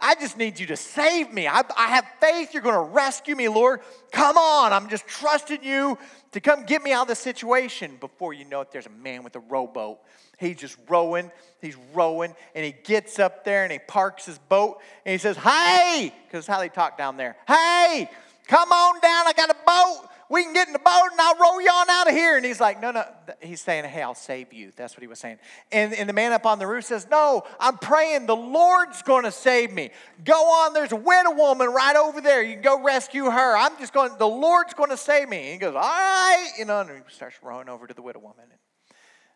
I 0.00 0.14
just 0.16 0.36
need 0.36 0.58
you 0.58 0.66
to 0.66 0.76
save 0.76 1.32
me. 1.32 1.46
I, 1.46 1.62
I 1.76 1.88
have 1.88 2.06
faith 2.20 2.52
you're 2.52 2.62
going 2.62 2.74
to 2.74 2.92
rescue 2.92 3.36
me, 3.36 3.48
Lord. 3.48 3.80
Come 4.12 4.36
on. 4.36 4.72
I'm 4.72 4.88
just 4.88 5.06
trusting 5.06 5.62
you 5.62 5.98
to 6.32 6.40
come 6.40 6.64
get 6.64 6.82
me 6.82 6.92
out 6.92 7.02
of 7.02 7.08
this 7.08 7.20
situation. 7.20 7.96
Before 8.00 8.32
you 8.32 8.44
know 8.44 8.60
it, 8.60 8.72
there's 8.72 8.86
a 8.86 8.90
man 8.90 9.24
with 9.24 9.36
a 9.36 9.40
rowboat. 9.40 10.00
He's 10.38 10.56
just 10.56 10.76
rowing, 10.88 11.30
he's 11.60 11.76
rowing, 11.92 12.34
and 12.54 12.64
he 12.64 12.72
gets 12.72 13.18
up 13.20 13.44
there 13.44 13.62
and 13.62 13.72
he 13.72 13.78
parks 13.78 14.26
his 14.26 14.38
boat 14.38 14.80
and 15.06 15.12
he 15.12 15.18
says, 15.18 15.36
Hey, 15.36 16.12
because 16.26 16.46
how 16.46 16.58
they 16.58 16.68
talk 16.68 16.98
down 16.98 17.16
there. 17.16 17.36
Hey, 17.46 18.10
Come 18.46 18.72
on 18.72 19.00
down. 19.00 19.26
I 19.26 19.32
got 19.32 19.50
a 19.50 19.56
boat. 19.66 20.10
We 20.30 20.42
can 20.42 20.54
get 20.54 20.66
in 20.66 20.72
the 20.72 20.78
boat 20.78 21.08
and 21.12 21.20
I'll 21.20 21.36
row 21.36 21.58
you 21.58 21.68
on 21.68 21.90
out 21.90 22.08
of 22.08 22.14
here. 22.14 22.36
And 22.36 22.44
he's 22.44 22.60
like, 22.60 22.80
No, 22.80 22.90
no. 22.90 23.04
He's 23.40 23.60
saying, 23.60 23.84
Hey, 23.84 24.02
I'll 24.02 24.14
save 24.14 24.52
you. 24.52 24.72
That's 24.74 24.94
what 24.94 25.02
he 25.02 25.06
was 25.06 25.18
saying. 25.18 25.38
And, 25.70 25.94
and 25.94 26.08
the 26.08 26.12
man 26.12 26.32
up 26.32 26.46
on 26.46 26.58
the 26.58 26.66
roof 26.66 26.84
says, 26.84 27.06
No, 27.10 27.44
I'm 27.60 27.78
praying 27.78 28.26
the 28.26 28.36
Lord's 28.36 29.02
going 29.02 29.24
to 29.24 29.30
save 29.30 29.72
me. 29.72 29.90
Go 30.24 30.34
on. 30.34 30.72
There's 30.72 30.92
a 30.92 30.96
widow 30.96 31.34
woman 31.34 31.68
right 31.68 31.96
over 31.96 32.20
there. 32.20 32.42
You 32.42 32.54
can 32.54 32.62
go 32.62 32.82
rescue 32.82 33.24
her. 33.24 33.56
I'm 33.56 33.76
just 33.78 33.92
going, 33.92 34.12
the 34.18 34.26
Lord's 34.26 34.74
going 34.74 34.90
to 34.90 34.96
save 34.96 35.28
me. 35.28 35.38
And 35.38 35.52
he 35.52 35.58
goes, 35.58 35.74
All 35.74 35.82
right. 35.82 36.50
You 36.58 36.64
know, 36.64 36.80
and 36.80 36.90
he 36.90 36.96
starts 37.08 37.36
rowing 37.42 37.68
over 37.68 37.86
to 37.86 37.94
the 37.94 38.02
widow 38.02 38.20
woman. 38.20 38.44
And 38.50 38.60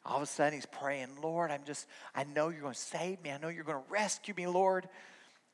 all 0.04 0.16
of 0.16 0.22
a 0.22 0.26
sudden 0.26 0.54
he's 0.54 0.66
praying, 0.66 1.08
Lord, 1.22 1.50
I'm 1.50 1.64
just, 1.66 1.86
I 2.14 2.24
know 2.24 2.48
you're 2.48 2.62
going 2.62 2.74
to 2.74 2.78
save 2.78 3.22
me. 3.22 3.30
I 3.30 3.38
know 3.38 3.48
you're 3.48 3.64
going 3.64 3.82
to 3.82 3.92
rescue 3.92 4.34
me, 4.34 4.46
Lord 4.46 4.88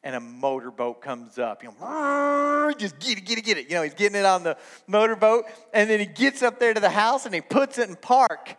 and 0.05 0.15
a 0.15 0.21
motorboat 0.21 1.01
comes 1.01 1.39
up. 1.39 1.63
You 1.63 1.71
know, 1.81 2.73
just 2.79 2.99
get 2.99 3.19
it, 3.19 3.25
get 3.25 3.39
it, 3.39 3.45
get 3.45 3.57
it. 3.57 3.71
You 3.71 3.77
know, 3.77 3.83
he's 3.83 3.95
getting 3.95 4.19
it 4.19 4.27
on 4.27 4.45
the 4.45 4.57
motorboat, 4.87 5.47
and 5.73 5.89
then 5.89 5.99
he 5.99 6.07
gets 6.07 6.43
up 6.43 6.61
there 6.61 6.75
to 6.75 6.81
the 6.81 6.91
house 6.91 7.25
and 7.25 7.35
he 7.35 7.41
puts 7.41 7.79
it 7.79 7.89
in 7.89 7.97
park. 7.97 8.57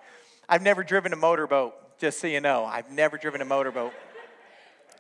I've 0.50 0.64
never 0.64 0.84
driven 0.84 1.14
a 1.14 1.16
motorboat, 1.16 2.00
just 2.00 2.20
so 2.20 2.28
you 2.28 2.42
know. 2.42 2.66
I've 2.66 2.92
never 2.92 3.18
driven 3.18 3.42
a 3.42 3.46
motorboat. 3.46 3.94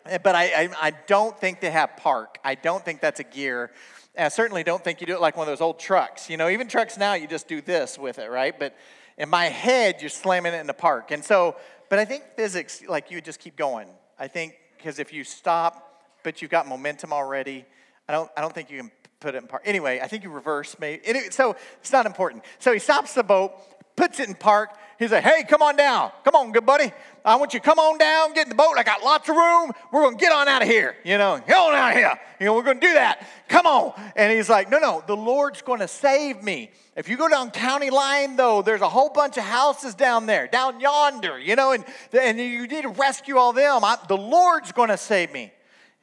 Eh, 0.06 0.20
but 0.20 0.36
I, 0.36 0.46
I, 0.46 0.70
I 0.82 0.92
don't 1.08 1.38
think 1.38 1.62
they 1.62 1.72
have 1.72 1.98
park. 1.98 2.38
I 2.44 2.54
don't 2.54 2.86
think 2.86 3.02
that's 3.02 3.20
a 3.20 3.24
gear. 3.24 3.72
And 4.14 4.26
I 4.26 4.30
certainly 4.30 4.64
don't 4.64 4.84
think 4.84 5.02
you 5.02 5.08
do 5.08 5.14
it 5.14 5.22
like 5.22 5.36
one 5.36 5.48
of 5.48 5.52
those 5.52 5.62
old 5.62 5.80
trucks. 5.80 6.30
You 6.30 6.38
know, 6.38 6.48
even 6.50 6.68
trucks 6.68 6.98
now, 6.98 7.16
you 7.16 7.28
just 7.28 7.48
do 7.48 7.60
this 7.60 7.98
with 7.98 8.20
it, 8.20 8.30
right? 8.30 8.58
But 8.58 8.76
in 9.18 9.30
my 9.30 9.46
head, 9.46 9.98
you're 10.00 10.10
slamming 10.10 10.54
it 10.54 10.60
in 10.60 10.68
the 10.68 10.74
park. 10.74 11.10
And 11.10 11.24
so, 11.24 11.56
but 11.90 11.98
I 11.98 12.06
think 12.06 12.24
physics, 12.36 12.84
like 12.88 13.10
you 13.10 13.18
would 13.18 13.26
just 13.26 13.40
keep 13.40 13.56
going. 13.56 13.88
I 14.20 14.28
think 14.28 14.56
because 14.78 15.00
if 15.00 15.12
you 15.12 15.24
stop 15.24 15.95
but 16.26 16.42
you've 16.42 16.52
got 16.52 16.68
momentum 16.68 17.14
already. 17.14 17.64
I 18.10 18.14
don't, 18.14 18.30
I 18.36 18.42
don't 18.42 18.54
think 18.54 18.70
you 18.70 18.80
can 18.80 18.92
put 19.20 19.36
it 19.36 19.38
in 19.38 19.48
park. 19.48 19.62
Anyway, 19.64 20.00
I 20.02 20.08
think 20.08 20.24
you 20.24 20.32
reverse 20.32 20.76
maybe. 20.80 21.04
So 21.30 21.56
it's 21.80 21.94
not 21.94 22.06
important. 22.06 22.44
So 22.60 22.74
he 22.74 22.80
stops 22.80 23.14
the 23.14 23.24
boat, 23.24 23.54
puts 23.96 24.20
it 24.20 24.28
in 24.28 24.36
park. 24.36 24.72
He's 24.98 25.12
like, 25.12 25.24
hey, 25.24 25.44
come 25.48 25.62
on 25.62 25.76
down. 25.76 26.12
Come 26.24 26.36
on, 26.36 26.52
good 26.52 26.66
buddy. 26.66 26.92
I 27.24 27.36
want 27.36 27.54
you 27.54 27.60
to 27.60 27.66
come 27.66 27.80
on 27.80 27.98
down, 27.98 28.34
get 28.34 28.46
in 28.46 28.50
the 28.50 28.56
boat. 28.56 28.74
I 28.78 28.84
got 28.84 29.04
lots 29.04 29.30
of 29.30 29.36
room. 29.36 29.72
We're 29.92 30.02
going 30.02 30.18
to 30.18 30.20
get 30.20 30.32
on 30.32 30.48
out 30.48 30.62
of 30.62 30.68
here. 30.68 30.96
You 31.04 31.18
know, 31.18 31.42
get 31.46 31.58
on 31.58 31.74
out 31.74 31.92
of 31.92 31.98
here. 31.98 32.20
You 32.40 32.48
know, 32.48 32.56
we're 32.56 32.64
going 32.64 32.80
to 32.80 32.88
do 32.88 32.94
that. 32.94 33.28
Come 33.48 33.66
on. 33.68 33.94
And 34.16 34.32
he's 34.32 34.50
like, 34.50 34.70
no, 34.70 34.80
no, 34.80 35.04
the 35.06 35.16
Lord's 35.16 35.62
going 35.62 35.82
to 35.82 35.88
save 35.88 36.42
me. 36.42 36.72
If 36.96 37.10
you 37.10 37.18
go 37.18 37.28
down 37.28 37.52
County 37.52 37.90
Line, 37.90 38.38
though, 38.38 38.62
there's 38.62 38.82
a 38.82 38.90
whole 38.90 39.10
bunch 39.10 39.38
of 39.38 39.44
houses 39.44 39.96
down 39.96 40.28
there, 40.28 40.48
down 40.48 40.80
yonder, 40.80 41.38
you 41.38 41.56
know, 41.56 41.74
and, 41.74 41.84
and 42.14 42.40
you 42.40 42.68
need 42.68 42.84
to 42.84 42.90
rescue 42.90 43.38
all 43.38 43.52
them. 43.52 43.84
I, 43.84 43.98
the 44.08 44.18
Lord's 44.18 44.72
going 44.72 44.90
to 44.90 44.98
save 44.98 45.32
me. 45.34 45.52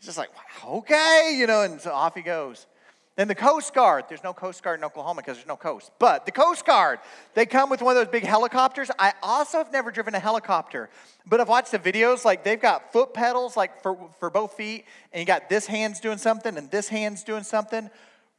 He's 0.03 0.07
just 0.07 0.19
like, 0.19 0.31
okay, 0.67 1.37
you 1.39 1.47
know, 1.47 1.63
and 1.63 1.81
so 1.81 1.93
off 1.93 2.17
he 2.17 2.23
goes. 2.23 2.67
Then 3.15 3.29
the 3.29 3.37
Coast 3.37 3.73
Guard, 3.73 4.07
there's 4.09 4.25
no 4.25 4.33
Coast 4.33 4.61
Guard 4.61 4.81
in 4.81 4.85
Oklahoma 4.85 5.21
because 5.21 5.37
there's 5.37 5.47
no 5.47 5.55
coast. 5.55 5.93
But 6.01 6.27
the 6.27 6.33
Coast 6.33 6.67
Guard, 6.67 6.99
they 7.35 7.47
come 7.47 7.71
with 7.71 7.83
one 7.83 7.97
of 7.97 8.05
those 8.05 8.11
big 8.11 8.25
helicopters. 8.25 8.91
I 8.99 9.13
also 9.23 9.59
have 9.59 9.71
never 9.71 9.93
driven 9.93 10.17
a 10.17 10.19
helicopter, 10.19 10.91
but 11.25 11.41
I've 11.41 11.49
watched 11.49 11.71
the 11.71 11.79
videos. 11.79 12.25
Like 12.25 12.43
they've 12.43 12.61
got 12.61 12.93
foot 12.93 13.15
pedals, 13.15 13.57
like 13.57 13.81
for, 13.81 13.97
for 14.19 14.29
both 14.29 14.55
feet, 14.55 14.87
and 15.13 15.21
you 15.21 15.25
got 15.25 15.49
this 15.49 15.67
hand's 15.67 16.01
doing 16.01 16.19
something 16.19 16.59
and 16.59 16.69
this 16.69 16.89
hand's 16.89 17.23
doing 17.23 17.45
something. 17.45 17.89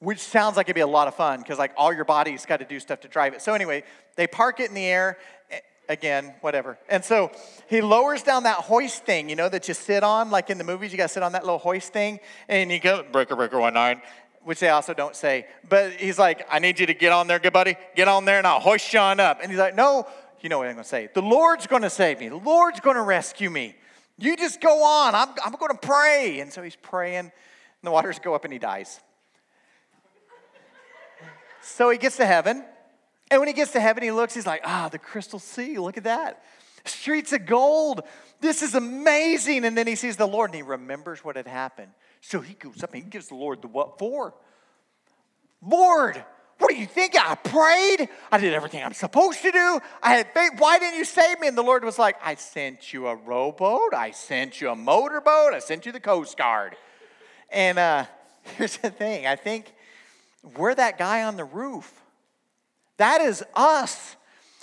which 0.03 0.19
sounds 0.19 0.57
like 0.57 0.65
it'd 0.65 0.75
be 0.75 0.81
a 0.81 0.87
lot 0.87 1.07
of 1.07 1.15
fun 1.15 1.39
because 1.39 1.57
like 1.57 1.71
all 1.77 1.93
your 1.93 2.03
body's 2.03 2.45
got 2.45 2.57
to 2.57 2.65
do 2.65 2.77
stuff 2.77 2.99
to 2.99 3.07
drive 3.07 3.33
it. 3.33 3.41
So 3.41 3.53
anyway, 3.53 3.83
they 4.17 4.27
park 4.27 4.59
it 4.59 4.67
in 4.67 4.75
the 4.75 4.85
air. 4.85 5.17
Again, 5.89 6.33
whatever. 6.39 6.77
And 6.87 7.03
so 7.03 7.31
he 7.69 7.81
lowers 7.81 8.23
down 8.23 8.43
that 8.43 8.57
hoist 8.57 9.03
thing, 9.03 9.27
you 9.27 9.35
know, 9.35 9.49
that 9.49 9.67
you 9.67 9.73
sit 9.73 10.01
on, 10.03 10.31
like 10.31 10.49
in 10.49 10.57
the 10.57 10.63
movies, 10.63 10.91
you 10.91 10.97
got 10.97 11.07
to 11.07 11.13
sit 11.13 11.23
on 11.23 11.33
that 11.33 11.43
little 11.43 11.59
hoist 11.59 11.91
thing, 11.91 12.19
and 12.47 12.71
you 12.71 12.79
go, 12.79 13.03
breaker, 13.11 13.35
breaker, 13.35 13.59
one 13.59 13.73
nine, 13.73 14.01
which 14.43 14.61
they 14.61 14.69
also 14.69 14.93
don't 14.93 15.15
say. 15.15 15.45
But 15.67 15.93
he's 15.93 16.17
like, 16.17 16.47
I 16.49 16.59
need 16.59 16.79
you 16.79 16.85
to 16.85 16.93
get 16.93 17.11
on 17.11 17.27
there, 17.27 17.37
good 17.37 17.51
buddy. 17.51 17.75
Get 17.95 18.07
on 18.07 18.23
there, 18.23 18.37
and 18.37 18.47
I'll 18.47 18.61
hoist 18.61 18.93
you 18.93 18.99
on 18.99 19.19
up. 19.19 19.39
And 19.41 19.51
he's 19.51 19.59
like, 19.59 19.75
No, 19.75 20.07
you 20.39 20.49
know 20.49 20.57
what 20.57 20.67
I'm 20.67 20.73
going 20.73 20.83
to 20.83 20.89
say. 20.89 21.09
The 21.13 21.21
Lord's 21.21 21.67
going 21.67 21.81
to 21.81 21.89
save 21.89 22.19
me. 22.19 22.29
The 22.29 22.37
Lord's 22.37 22.79
going 22.79 22.95
to 22.95 23.01
rescue 23.01 23.49
me. 23.49 23.75
You 24.17 24.37
just 24.37 24.61
go 24.61 24.83
on. 24.83 25.15
I'm, 25.15 25.29
I'm 25.43 25.53
going 25.53 25.71
to 25.71 25.77
pray. 25.77 26.39
And 26.39 26.51
so 26.51 26.61
he's 26.61 26.75
praying, 26.75 27.17
and 27.17 27.31
the 27.81 27.91
waters 27.91 28.19
go 28.19 28.35
up, 28.35 28.45
and 28.45 28.53
he 28.53 28.59
dies. 28.59 29.01
so 31.61 31.89
he 31.89 31.97
gets 31.97 32.17
to 32.17 32.25
heaven. 32.25 32.63
And 33.33 33.39
when 33.39 33.47
he 33.47 33.53
gets 33.55 33.71
to 33.71 33.79
heaven, 33.79 34.03
he 34.03 34.11
looks, 34.11 34.35
he's 34.35 34.45
like, 34.45 34.61
ah, 34.63 34.89
the 34.91 34.99
crystal 34.99 35.39
sea, 35.39 35.79
look 35.79 35.97
at 35.97 36.03
that. 36.03 36.43
Streets 36.85 37.33
of 37.33 37.47
gold. 37.47 38.03
This 38.41 38.61
is 38.61 38.75
amazing. 38.75 39.65
And 39.65 39.75
then 39.75 39.87
he 39.87 39.95
sees 39.95 40.17
the 40.17 40.27
Lord 40.27 40.51
and 40.51 40.55
he 40.55 40.61
remembers 40.61 41.25
what 41.25 41.35
had 41.35 41.47
happened. 41.47 41.93
So 42.21 42.41
he 42.41 42.53
goes 42.53 42.83
up 42.83 42.93
and 42.93 43.03
he 43.03 43.09
gives 43.09 43.29
the 43.29 43.35
Lord 43.35 43.63
the 43.63 43.69
what 43.69 43.97
for? 43.97 44.35
Lord, 45.65 46.23
what 46.59 46.69
do 46.69 46.75
you 46.75 46.85
think? 46.85 47.15
I 47.19 47.33
prayed. 47.33 48.07
I 48.31 48.37
did 48.37 48.53
everything 48.53 48.83
I'm 48.83 48.93
supposed 48.93 49.41
to 49.41 49.51
do. 49.51 49.79
I 50.03 50.13
had 50.13 50.31
faith. 50.31 50.51
Why 50.59 50.77
didn't 50.77 50.99
you 50.99 51.05
save 51.05 51.39
me? 51.39 51.47
And 51.47 51.57
the 51.57 51.63
Lord 51.63 51.83
was 51.83 51.97
like, 51.97 52.17
I 52.23 52.35
sent 52.35 52.93
you 52.93 53.07
a 53.07 53.15
rowboat. 53.15 53.95
I 53.95 54.11
sent 54.11 54.61
you 54.61 54.69
a 54.69 54.75
motorboat. 54.75 55.55
I 55.55 55.59
sent 55.59 55.87
you 55.87 55.91
the 55.91 55.99
Coast 55.99 56.37
Guard. 56.37 56.75
And 57.49 57.79
uh, 57.79 58.05
here's 58.57 58.77
the 58.77 58.91
thing 58.91 59.25
I 59.25 59.37
think 59.37 59.73
we're 60.55 60.75
that 60.75 60.99
guy 60.99 61.23
on 61.23 61.35
the 61.35 61.45
roof. 61.45 62.02
That 63.03 63.19
is 63.19 63.43
us. 63.53 64.15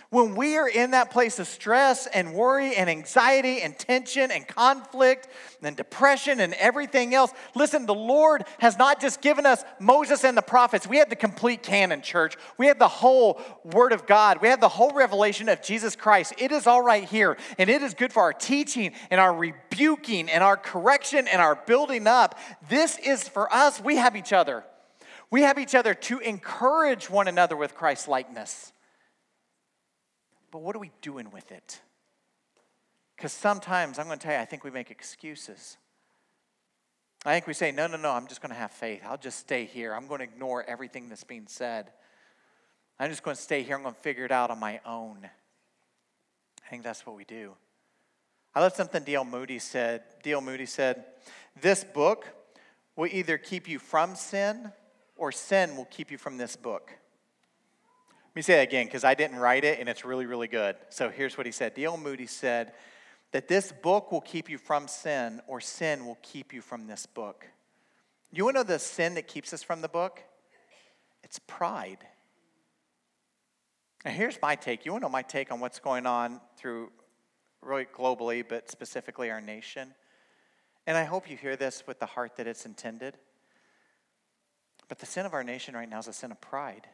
When 0.08 0.34
we 0.34 0.56
are 0.56 0.66
in 0.66 0.92
that 0.92 1.10
place 1.10 1.38
of 1.38 1.46
stress 1.46 2.06
and 2.06 2.32
worry 2.32 2.74
and 2.74 2.88
anxiety 2.88 3.60
and 3.60 3.78
tension 3.78 4.30
and 4.30 4.48
conflict 4.48 5.28
and 5.62 5.76
depression 5.76 6.40
and 6.40 6.54
everything 6.54 7.14
else, 7.14 7.32
listen, 7.54 7.84
the 7.84 7.94
Lord 7.94 8.44
has 8.58 8.78
not 8.78 8.98
just 8.98 9.20
given 9.20 9.44
us 9.44 9.62
Moses 9.78 10.24
and 10.24 10.38
the 10.38 10.42
prophets. 10.42 10.86
We 10.86 10.96
have 10.96 11.10
the 11.10 11.16
complete 11.16 11.62
canon, 11.62 12.00
church. 12.00 12.38
We 12.56 12.68
have 12.68 12.78
the 12.78 12.88
whole 12.88 13.42
Word 13.62 13.92
of 13.92 14.06
God. 14.06 14.40
We 14.40 14.48
have 14.48 14.62
the 14.62 14.70
whole 14.70 14.94
revelation 14.94 15.50
of 15.50 15.60
Jesus 15.60 15.94
Christ. 15.94 16.32
It 16.38 16.50
is 16.50 16.66
all 16.66 16.80
right 16.80 17.04
here, 17.04 17.36
and 17.58 17.68
it 17.68 17.82
is 17.82 17.92
good 17.92 18.10
for 18.10 18.22
our 18.22 18.32
teaching 18.32 18.92
and 19.10 19.20
our 19.20 19.34
rebuking 19.34 20.30
and 20.30 20.42
our 20.42 20.56
correction 20.56 21.28
and 21.28 21.42
our 21.42 21.56
building 21.56 22.06
up. 22.06 22.38
This 22.70 22.96
is 23.00 23.28
for 23.28 23.52
us. 23.52 23.82
We 23.82 23.96
have 23.96 24.16
each 24.16 24.32
other. 24.32 24.64
We 25.30 25.42
have 25.42 25.58
each 25.58 25.74
other 25.74 25.94
to 25.94 26.18
encourage 26.18 27.08
one 27.08 27.28
another 27.28 27.56
with 27.56 27.74
Christ 27.74 28.08
likeness. 28.08 28.72
But 30.50 30.62
what 30.62 30.74
are 30.74 30.80
we 30.80 30.90
doing 31.02 31.30
with 31.30 31.52
it? 31.52 31.80
Because 33.16 33.32
sometimes, 33.32 33.98
I'm 33.98 34.06
going 34.06 34.18
to 34.18 34.24
tell 34.24 34.34
you, 34.34 34.40
I 34.40 34.44
think 34.44 34.64
we 34.64 34.70
make 34.70 34.90
excuses. 34.90 35.76
I 37.24 37.34
think 37.34 37.46
we 37.46 37.52
say, 37.52 37.70
no, 37.70 37.86
no, 37.86 37.96
no, 37.96 38.10
I'm 38.10 38.26
just 38.26 38.40
going 38.40 38.50
to 38.50 38.58
have 38.58 38.72
faith. 38.72 39.02
I'll 39.04 39.18
just 39.18 39.38
stay 39.38 39.66
here. 39.66 39.94
I'm 39.94 40.08
going 40.08 40.18
to 40.18 40.24
ignore 40.24 40.64
everything 40.64 41.08
that's 41.08 41.22
being 41.22 41.46
said. 41.46 41.92
I'm 42.98 43.10
just 43.10 43.22
going 43.22 43.36
to 43.36 43.42
stay 43.42 43.62
here. 43.62 43.76
I'm 43.76 43.82
going 43.82 43.94
to 43.94 44.00
figure 44.00 44.24
it 44.24 44.32
out 44.32 44.50
on 44.50 44.58
my 44.58 44.80
own. 44.84 45.18
I 45.22 46.70
think 46.70 46.82
that's 46.82 47.06
what 47.06 47.14
we 47.14 47.24
do. 47.24 47.52
I 48.54 48.60
love 48.60 48.74
something 48.74 49.04
D.L. 49.04 49.24
Moody 49.24 49.58
said. 49.58 50.02
D.L. 50.22 50.40
Moody 50.40 50.66
said, 50.66 51.04
This 51.60 51.84
book 51.84 52.26
will 52.96 53.08
either 53.12 53.38
keep 53.38 53.68
you 53.68 53.78
from 53.78 54.16
sin 54.16 54.72
or 55.20 55.30
sin 55.30 55.76
will 55.76 55.84
keep 55.84 56.10
you 56.10 56.16
from 56.16 56.38
this 56.38 56.56
book. 56.56 56.90
Let 56.90 58.36
me 58.36 58.42
say 58.42 58.54
that 58.56 58.62
again 58.62 58.86
because 58.86 59.04
I 59.04 59.14
didn't 59.14 59.36
write 59.36 59.64
it 59.64 59.78
and 59.78 59.88
it's 59.88 60.04
really, 60.04 60.24
really 60.24 60.48
good. 60.48 60.76
So 60.88 61.10
here's 61.10 61.36
what 61.36 61.46
he 61.46 61.52
said 61.52 61.74
D.L. 61.74 61.98
Moody 61.98 62.26
said 62.26 62.72
that 63.32 63.46
this 63.46 63.70
book 63.70 64.10
will 64.10 64.22
keep 64.22 64.48
you 64.48 64.56
from 64.56 64.88
sin 64.88 65.42
or 65.46 65.60
sin 65.60 66.06
will 66.06 66.18
keep 66.22 66.54
you 66.54 66.62
from 66.62 66.86
this 66.86 67.04
book. 67.04 67.46
You 68.32 68.44
want 68.44 68.56
to 68.56 68.60
know 68.60 68.64
the 68.64 68.78
sin 68.78 69.14
that 69.14 69.28
keeps 69.28 69.52
us 69.52 69.62
from 69.62 69.82
the 69.82 69.88
book? 69.88 70.22
It's 71.22 71.38
pride. 71.40 71.98
And 74.04 74.14
here's 74.14 74.38
my 74.40 74.54
take. 74.54 74.86
You 74.86 74.92
want 74.92 75.02
to 75.02 75.08
know 75.08 75.12
my 75.12 75.22
take 75.22 75.52
on 75.52 75.60
what's 75.60 75.80
going 75.80 76.06
on 76.06 76.40
through 76.56 76.90
really 77.60 77.84
globally, 77.84 78.42
but 78.48 78.70
specifically 78.70 79.30
our 79.30 79.42
nation? 79.42 79.92
And 80.86 80.96
I 80.96 81.04
hope 81.04 81.28
you 81.28 81.36
hear 81.36 81.56
this 81.56 81.82
with 81.86 82.00
the 82.00 82.06
heart 82.06 82.36
that 82.36 82.46
it's 82.46 82.64
intended. 82.64 83.18
But 84.90 84.98
the 84.98 85.06
sin 85.06 85.24
of 85.24 85.34
our 85.34 85.44
nation 85.44 85.74
right 85.76 85.88
now 85.88 86.00
is 86.00 86.08
a 86.08 86.12
sin 86.12 86.32
of 86.32 86.40
pride. 86.40 86.88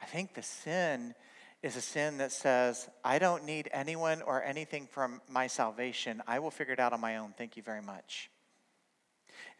I 0.00 0.06
think 0.06 0.32
the 0.32 0.42
sin 0.42 1.14
is 1.62 1.76
a 1.76 1.82
sin 1.82 2.16
that 2.16 2.32
says, 2.32 2.88
I 3.04 3.18
don't 3.18 3.44
need 3.44 3.68
anyone 3.72 4.22
or 4.22 4.42
anything 4.42 4.86
from 4.90 5.20
my 5.28 5.48
salvation. 5.48 6.22
I 6.26 6.38
will 6.38 6.50
figure 6.50 6.72
it 6.72 6.80
out 6.80 6.94
on 6.94 7.00
my 7.00 7.18
own. 7.18 7.34
Thank 7.36 7.58
you 7.58 7.62
very 7.62 7.82
much. 7.82 8.30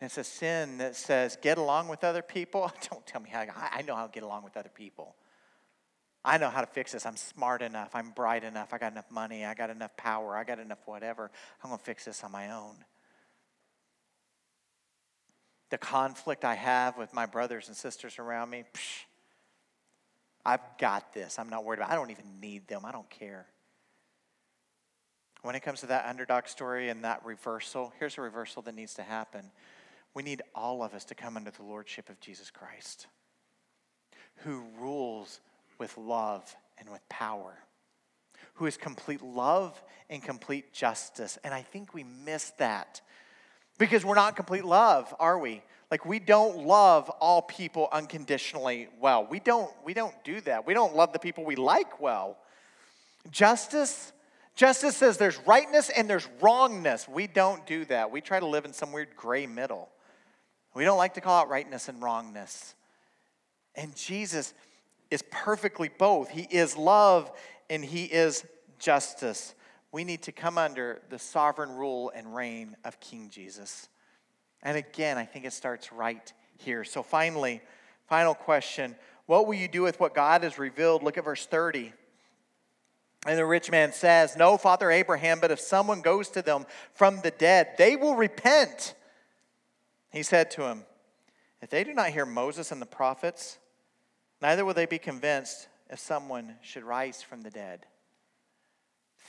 And 0.01 0.07
it's 0.09 0.17
a 0.17 0.25
sin 0.25 0.79
that 0.79 0.97
says, 0.97 1.37
get 1.43 1.59
along 1.59 1.89
with 1.89 2.03
other 2.03 2.23
people. 2.23 2.73
Don't 2.91 3.07
tell 3.07 3.21
me 3.21 3.29
how, 3.29 3.45
I 3.57 3.83
know 3.83 3.95
how 3.95 4.07
to 4.07 4.13
get 4.13 4.23
along 4.23 4.45
with 4.45 4.57
other 4.57 4.71
people. 4.75 5.15
I 6.25 6.39
know 6.39 6.49
how 6.49 6.63
to 6.63 6.67
fix 6.67 6.93
this. 6.93 7.05
I'm 7.05 7.17
smart 7.17 7.61
enough. 7.61 7.91
I'm 7.95 8.11
bright 8.11 8.43
enough. 8.43 8.73
I 8.73 8.79
got 8.79 8.93
enough 8.93 9.11
money. 9.11 9.45
I 9.45 9.53
got 9.53 9.69
enough 9.69 9.95
power. 9.99 10.35
I 10.35 10.45
got 10.45 10.59
enough 10.59 10.81
whatever. 10.87 11.31
I'm 11.63 11.69
going 11.69 11.79
to 11.79 11.85
fix 11.85 12.07
this 12.07 12.25
on 12.25 12.33
my 12.33 12.53
own 12.53 12.77
the 15.73 15.79
conflict 15.79 16.45
I 16.45 16.55
have 16.55 16.99
with 16.99 17.15
my 17.15 17.25
brothers 17.25 17.69
and 17.69 17.75
sisters 17.75 18.19
around 18.19 18.51
me, 18.51 18.65
psh, 18.75 19.05
I've 20.45 20.61
got 20.79 21.15
this. 21.15 21.39
I'm 21.39 21.49
not 21.49 21.65
worried 21.65 21.79
about 21.79 21.89
it. 21.89 21.93
I 21.95 21.97
don't 21.97 22.11
even 22.11 22.41
need 22.43 22.69
them. 22.69 22.85
I 22.85 22.93
don't 22.93 23.09
care. 23.09 23.47
When 25.41 25.55
it 25.55 25.61
comes 25.61 25.81
to 25.81 25.87
that 25.87 26.05
underdog 26.05 26.47
story 26.47 26.91
and 26.91 27.05
that 27.05 27.25
reversal, 27.25 27.91
here's 27.99 28.19
a 28.19 28.21
reversal 28.21 28.61
that 28.63 28.75
needs 28.75 28.93
to 28.95 29.03
happen. 29.03 29.51
We 30.13 30.23
need 30.23 30.43
all 30.55 30.83
of 30.83 30.93
us 30.93 31.07
to 31.07 31.15
come 31.15 31.39
under 31.39 31.51
the 31.51 31.63
lordship 31.63 32.11
of 32.11 32.21
Jesus 32.21 32.51
Christ, 32.51 33.07
who 34.45 34.65
rules 34.79 35.41
with 35.79 35.97
love 35.97 36.55
and 36.77 36.91
with 36.91 37.01
power, 37.09 37.55
who 38.55 38.67
is 38.67 38.77
complete 38.77 39.23
love 39.23 39.83
and 40.11 40.23
complete 40.23 40.75
justice. 40.75 41.39
And 41.43 41.55
I 41.55 41.63
think 41.63 41.95
we 41.95 42.05
miss 42.05 42.51
that 42.59 43.01
because 43.79 44.05
we're 44.05 44.15
not 44.15 44.37
complete 44.37 44.65
love, 44.65 45.15
are 45.19 45.39
we? 45.39 45.63
Like 45.91 46.07
we 46.07 46.19
don't 46.19 46.67
love 46.67 47.11
all 47.11 47.43
people 47.43 47.89
unconditionally 47.93 48.89
well. 48.99 49.27
We 49.27 49.41
don't 49.41 49.71
we 49.85 49.93
don't 49.93 50.15
do 50.25 50.41
that. 50.43 50.67
We 50.67 50.73
don't 50.73 50.97
love 50.97 51.13
the 51.13 51.19
people 51.19 51.45
we 51.45 51.57
like 51.57 52.01
well. 52.01 52.39
Justice 53.31 54.13
Justice 54.55 54.97
says 54.97 55.19
there's 55.19 55.39
rightness 55.47 55.91
and 55.91 56.09
there's 56.09 56.29
wrongness. 56.41 57.09
We 57.09 57.27
don't 57.27 57.67
do 57.67 57.85
that. 57.87 58.11
We 58.11 58.21
try 58.21 58.41
to 58.41 58.47
live 58.47 58.65
in 58.65 58.73
some 58.73 58.93
weird 58.93 59.17
gray 59.17 59.47
middle. 59.47 59.91
We 60.75 60.85
don't 60.85 60.99
like 60.99 61.15
to 61.15 61.21
call 61.21 61.43
out 61.43 61.51
rightness 61.51 61.89
and 61.89 62.03
wrongness. 62.03 62.75
And 63.75 63.95
Jesus 63.95 64.55
is 65.11 65.23
perfectly 65.31 65.91
both. 65.99 66.31
He 66.31 66.47
is 66.51 66.77
love 66.77 67.31
and 67.69 67.85
he 67.85 68.05
is 68.05 68.47
justice 68.79 69.55
we 69.93 70.05
need 70.05 70.23
to 70.23 70.33
come 70.33 70.57
under 70.57 71.03
the 71.11 71.19
sovereign 71.19 71.71
rule 71.71 72.11
and 72.15 72.35
reign 72.35 72.77
of 72.83 72.99
King 72.99 73.29
Jesus. 73.31 73.89
And 74.63 74.77
again, 74.77 75.19
I 75.19 75.27
think 75.27 75.45
it 75.45 75.53
starts 75.53 75.93
right 75.93 76.33
here. 76.57 76.83
So, 76.83 77.03
finally, 77.03 77.61
final 78.09 78.35
question 78.35 78.97
What 79.27 79.47
will 79.47 79.55
you 79.55 79.69
do 79.69 79.83
with 79.83 80.01
what 80.01 80.15
God 80.15 80.43
has 80.43 80.59
revealed? 80.59 81.03
Look 81.03 81.19
at 81.19 81.25
verse 81.25 81.47
30. 81.47 81.93
And 83.25 83.39
the 83.39 83.47
rich 83.47 83.71
man 83.71 83.93
says, 83.93 84.37
No, 84.37 84.57
Father 84.57 84.91
Abraham, 84.91 85.39
but 85.41 85.51
if 85.51 85.61
someone 85.61 86.01
goes 86.01 86.29
to 86.31 86.43
them 86.43 86.67
from 86.95 87.21
the 87.21 87.31
dead, 87.31 87.75
they 87.79 87.95
will 87.95 88.17
repent. 88.17 88.95
He 90.11 90.23
said 90.23 90.51
to 90.53 90.63
him, 90.63 90.85
If 91.61 91.71
they 91.71 91.85
do 91.85 91.93
not 91.93 92.11
hear 92.11 92.27
Moses 92.27 92.73
and 92.73 92.81
the 92.83 92.87
prophets, 92.87 93.59
neither 94.41 94.65
will 94.65 94.75
they 94.75 94.87
be 94.87 94.99
convinced 94.99 95.69
if 95.89 95.99
someone 95.99 96.57
should 96.63 96.83
rise 96.83 97.23
from 97.23 97.43
the 97.43 97.51
dead. 97.51 97.87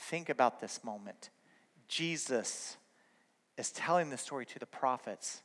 Think 0.08 0.28
about 0.28 0.60
this 0.60 0.84
moment. 0.84 1.30
Jesus 1.88 2.76
is 3.56 3.70
telling 3.70 4.10
the 4.10 4.18
story 4.18 4.44
to 4.46 4.58
the 4.58 4.66
prophets 4.66 5.42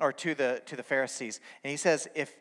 or 0.00 0.12
to 0.12 0.34
the 0.34 0.62
to 0.66 0.76
the 0.76 0.82
Pharisees. 0.82 1.40
And 1.64 1.70
he 1.70 1.76
says, 1.76 2.06
if 2.14 2.32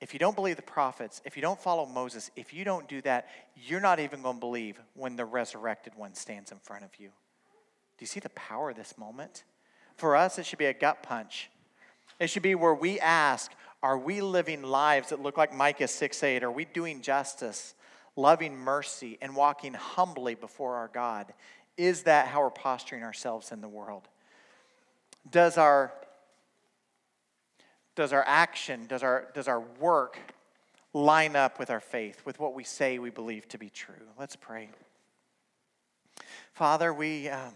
if 0.00 0.12
you 0.12 0.18
don't 0.18 0.36
believe 0.36 0.56
the 0.56 0.62
prophets, 0.62 1.22
if 1.24 1.34
you 1.34 1.42
don't 1.42 1.58
follow 1.58 1.86
Moses, 1.86 2.30
if 2.36 2.52
you 2.52 2.64
don't 2.64 2.86
do 2.88 3.00
that, 3.02 3.28
you're 3.56 3.80
not 3.80 4.00
even 4.00 4.22
going 4.22 4.36
to 4.36 4.40
believe 4.40 4.78
when 4.94 5.16
the 5.16 5.24
resurrected 5.24 5.94
one 5.96 6.14
stands 6.14 6.52
in 6.52 6.58
front 6.58 6.84
of 6.84 6.90
you. 6.98 7.08
Do 7.08 8.02
you 8.02 8.06
see 8.06 8.20
the 8.20 8.28
power 8.30 8.70
of 8.70 8.76
this 8.76 8.96
moment? 8.96 9.44
For 9.96 10.14
us, 10.14 10.38
it 10.38 10.46
should 10.46 10.58
be 10.58 10.66
a 10.66 10.74
gut 10.74 11.02
punch. 11.02 11.50
It 12.20 12.28
should 12.28 12.42
be 12.42 12.54
where 12.54 12.74
we 12.74 13.00
ask, 13.00 13.50
are 13.82 13.98
we 13.98 14.20
living 14.20 14.62
lives 14.62 15.08
that 15.08 15.20
look 15.20 15.36
like 15.36 15.54
Micah 15.54 15.88
6 15.88 16.22
8? 16.22 16.44
Are 16.44 16.52
we 16.52 16.64
doing 16.66 17.00
justice? 17.00 17.74
Loving 18.18 18.56
mercy, 18.56 19.16
and 19.22 19.36
walking 19.36 19.74
humbly 19.74 20.34
before 20.34 20.74
our 20.74 20.88
God? 20.88 21.32
Is 21.76 22.02
that 22.02 22.26
how 22.26 22.42
we're 22.42 22.50
posturing 22.50 23.04
ourselves 23.04 23.52
in 23.52 23.60
the 23.60 23.68
world? 23.68 24.08
Does 25.30 25.56
our, 25.56 25.92
does 27.94 28.12
our 28.12 28.24
action, 28.26 28.86
does 28.88 29.04
our, 29.04 29.28
does 29.34 29.46
our 29.46 29.60
work 29.78 30.18
line 30.92 31.36
up 31.36 31.60
with 31.60 31.70
our 31.70 31.80
faith, 31.80 32.20
with 32.24 32.40
what 32.40 32.54
we 32.54 32.64
say 32.64 32.98
we 32.98 33.10
believe 33.10 33.46
to 33.50 33.58
be 33.58 33.70
true? 33.70 33.94
Let's 34.18 34.34
pray. 34.34 34.70
Father, 36.54 36.92
we, 36.92 37.28
um, 37.28 37.52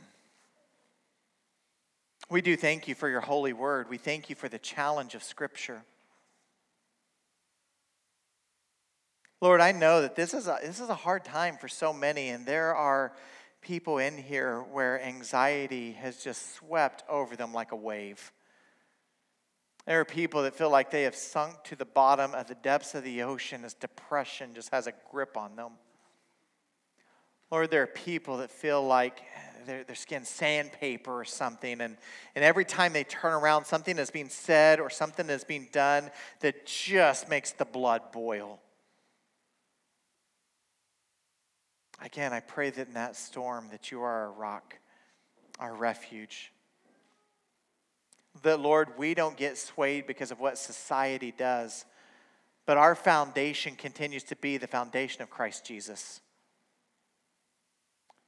we 2.31 2.41
do 2.41 2.57
thank 2.57 2.87
you 2.87 2.95
for 2.95 3.09
your 3.09 3.21
holy 3.21 3.53
word. 3.53 3.91
We 3.91 3.99
thank 3.99 4.31
you 4.31 4.37
for 4.37 4.49
the 4.49 4.61
challenge 4.61 5.17
of 5.17 5.25
Scripture. 5.25 5.83
Lord, 9.43 9.61
I 9.61 9.73
know 9.73 10.03
that 10.03 10.15
this 10.15 10.35
is 10.35 10.47
a, 10.47 10.61
this 10.63 10.79
is 10.79 10.89
a 10.89 10.95
hard 10.95 11.25
time 11.25 11.57
for 11.57 11.67
so 11.67 11.93
many, 11.93 12.29
and 12.29 12.47
there 12.47 12.77
are 12.77 13.13
people 13.61 13.99
in 13.99 14.17
here 14.17 14.61
where 14.61 15.03
anxiety 15.03 15.91
has 15.95 16.23
just 16.23 16.55
swept 16.55 17.03
over 17.09 17.35
them 17.35 17.53
like 17.53 17.73
a 17.73 17.77
wave. 17.77 18.31
There 19.85 19.99
are 19.99 20.05
people 20.05 20.45
that 20.45 20.55
feel 20.55 20.71
like 20.71 20.93
they 20.93 21.03
have 21.03 21.17
sunk 21.17 21.65
to 21.65 21.75
the 21.75 21.85
bottom 21.85 22.35
of 22.35 22.47
the 22.47 22.55
depths 22.55 22.95
of 22.95 23.03
the 23.03 23.25
ocean 23.25 23.65
as 23.65 23.75
depression 23.75 24.55
just 24.55 24.71
has 24.71 24.87
a 24.87 24.93
grip 25.11 25.37
on 25.37 25.57
them. 25.57 25.73
Lord, 27.51 27.73
there 27.73 27.83
are 27.83 27.89
people 27.89 28.37
that 28.37 28.51
feel 28.53 28.87
like 28.87 29.23
their, 29.67 29.83
their 29.83 29.97
skin 29.97 30.25
sandpaper 30.25 31.19
or 31.19 31.25
something, 31.25 31.81
and, 31.81 31.97
and 32.37 32.45
every 32.45 32.65
time 32.65 32.93
they 32.93 33.03
turn 33.03 33.33
around, 33.33 33.65
something 33.65 33.99
is 33.99 34.13
being 34.13 34.29
said 34.29 34.79
or 34.79 34.89
something 34.89 35.29
is 35.29 35.43
being 35.43 35.69
done 35.73 36.13
that 36.39 36.65
just 36.65 37.29
makes 37.29 37.51
the 37.51 37.65
blood 37.65 38.13
boil. 38.13 38.61
Again, 42.01 42.33
I 42.33 42.41
pray 42.41 42.71
that 42.71 42.89
in 42.89 42.95
that 42.95 43.17
storm 43.17 43.69
that 43.71 43.91
you 43.91 44.01
are 44.03 44.23
our 44.23 44.33
rock, 44.33 44.79
our 45.59 45.75
refuge. 45.75 46.53
That, 48.43 48.61
Lord, 48.61 48.99
we 48.99 49.15
don't 49.15 49.37
get 49.37 49.59
swayed 49.59 50.07
because 50.07 50.31
of 50.31 50.41
what 50.41 50.59
society 50.59 51.33
does, 51.37 51.85
but 52.67 52.77
our 52.77 52.95
foundation 52.95 53.77
continues 53.77 54.25
to 54.25 54.37
be 54.37 54.57
the 54.57 54.67
foundation 54.67 55.23
of 55.23 55.31
Christ 55.31 55.65
Jesus 55.65 56.21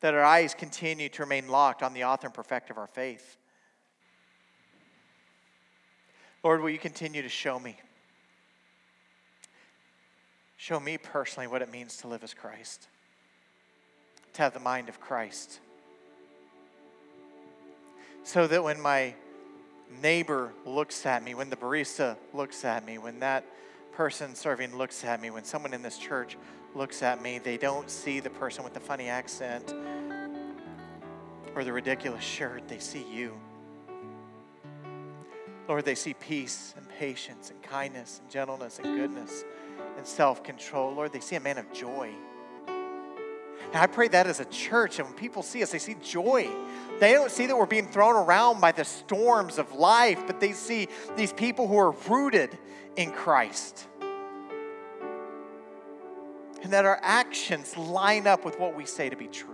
that 0.05 0.13
our 0.13 0.23
eyes 0.23 0.53
continue 0.53 1.09
to 1.09 1.23
remain 1.23 1.49
locked 1.49 1.83
on 1.83 1.95
the 1.95 2.05
author 2.05 2.27
and 2.27 2.35
perfecter 2.35 2.75
of 2.75 2.79
our 2.79 2.87
faith. 2.87 3.39
Lord, 6.43 6.61
will 6.61 6.69
you 6.69 6.79
continue 6.79 7.23
to 7.23 7.29
show 7.31 7.59
me? 7.59 7.79
Show 10.59 10.79
me 10.79 10.99
personally 10.99 11.47
what 11.47 11.63
it 11.63 11.73
means 11.73 11.97
to 11.97 12.09
live 12.09 12.23
as 12.23 12.35
Christ, 12.35 12.87
to 14.35 14.43
have 14.43 14.53
the 14.53 14.61
mind 14.61 14.89
of 14.89 15.01
Christ. 15.01 15.61
So 18.25 18.47
that 18.47 18.63
when 18.63 18.81
my 18.81 19.15
neighbor 20.03 20.53
looks 20.65 21.07
at 21.07 21.23
me, 21.23 21.35
when 21.35 21.51
the 21.51 21.57
barista 21.57 22.17
looks 22.33 22.65
at 22.65 22.85
me, 22.85 22.99
when 22.99 23.21
that 23.21 23.45
person 23.93 24.35
serving 24.35 24.77
looks 24.77 25.05
at 25.05 25.21
me, 25.21 25.31
when 25.31 25.45
someone 25.45 25.73
in 25.73 25.83
this 25.83 25.99
church 25.99 26.37
looks 26.75 27.03
at 27.03 27.23
me, 27.23 27.39
they 27.39 27.57
don't 27.57 27.89
see 27.89 28.21
the 28.21 28.31
person 28.31 28.65
with 28.65 28.75
the 28.75 28.81
funny 28.81 29.09
accent 29.09 29.73
or 31.55 31.63
the 31.63 31.73
ridiculous 31.73 32.25
shirt. 32.25 32.67
They 32.67 32.81
see 32.81 33.05
you. 33.11 33.35
Lord, 35.69 35.85
they 35.85 35.95
see 35.95 36.15
peace 36.15 36.75
and 36.77 36.87
patience 36.89 37.51
and 37.51 37.63
kindness 37.63 38.21
and 38.21 38.31
gentleness 38.31 38.81
and 38.83 38.99
goodness 38.99 39.45
and 39.97 40.07
self 40.07 40.43
control. 40.43 40.93
Lord, 40.93 41.13
they 41.13 41.21
see 41.21 41.37
a 41.37 41.41
man 41.41 41.59
of 41.59 41.73
joy. 41.73 42.11
And 43.67 43.77
I 43.77 43.87
pray 43.87 44.09
that 44.09 44.27
as 44.27 44.41
a 44.41 44.45
church, 44.47 44.99
and 44.99 45.09
when 45.09 45.17
people 45.17 45.43
see 45.43 45.63
us, 45.63 45.73
they 45.73 45.79
see 45.79 45.97
joy. 46.03 46.49
They 47.01 47.13
don't 47.13 47.31
see 47.31 47.47
that 47.47 47.57
we're 47.57 47.67
being 47.67 47.89
thrown 47.89 48.15
around 48.15 48.61
by 48.61 48.73
the 48.73 48.85
storms 48.85 49.59
of 49.59 49.73
life, 49.73 50.21
but 50.27 50.41
they 50.41 50.53
see 50.53 50.89
these 51.17 51.33
people 51.33 51.67
who 51.67 51.77
are 51.79 51.91
rooted 51.91 52.57
in 52.97 53.11
Christ 53.11 53.87
and 56.65 56.73
that 56.73 56.87
our 56.87 56.99
actions 57.03 57.77
line 57.77 58.27
up 58.27 58.45
with 58.45 58.59
what 58.59 58.75
we 58.75 58.87
say 58.87 59.11
to 59.11 59.17
be 59.17 59.29
true. 59.29 59.54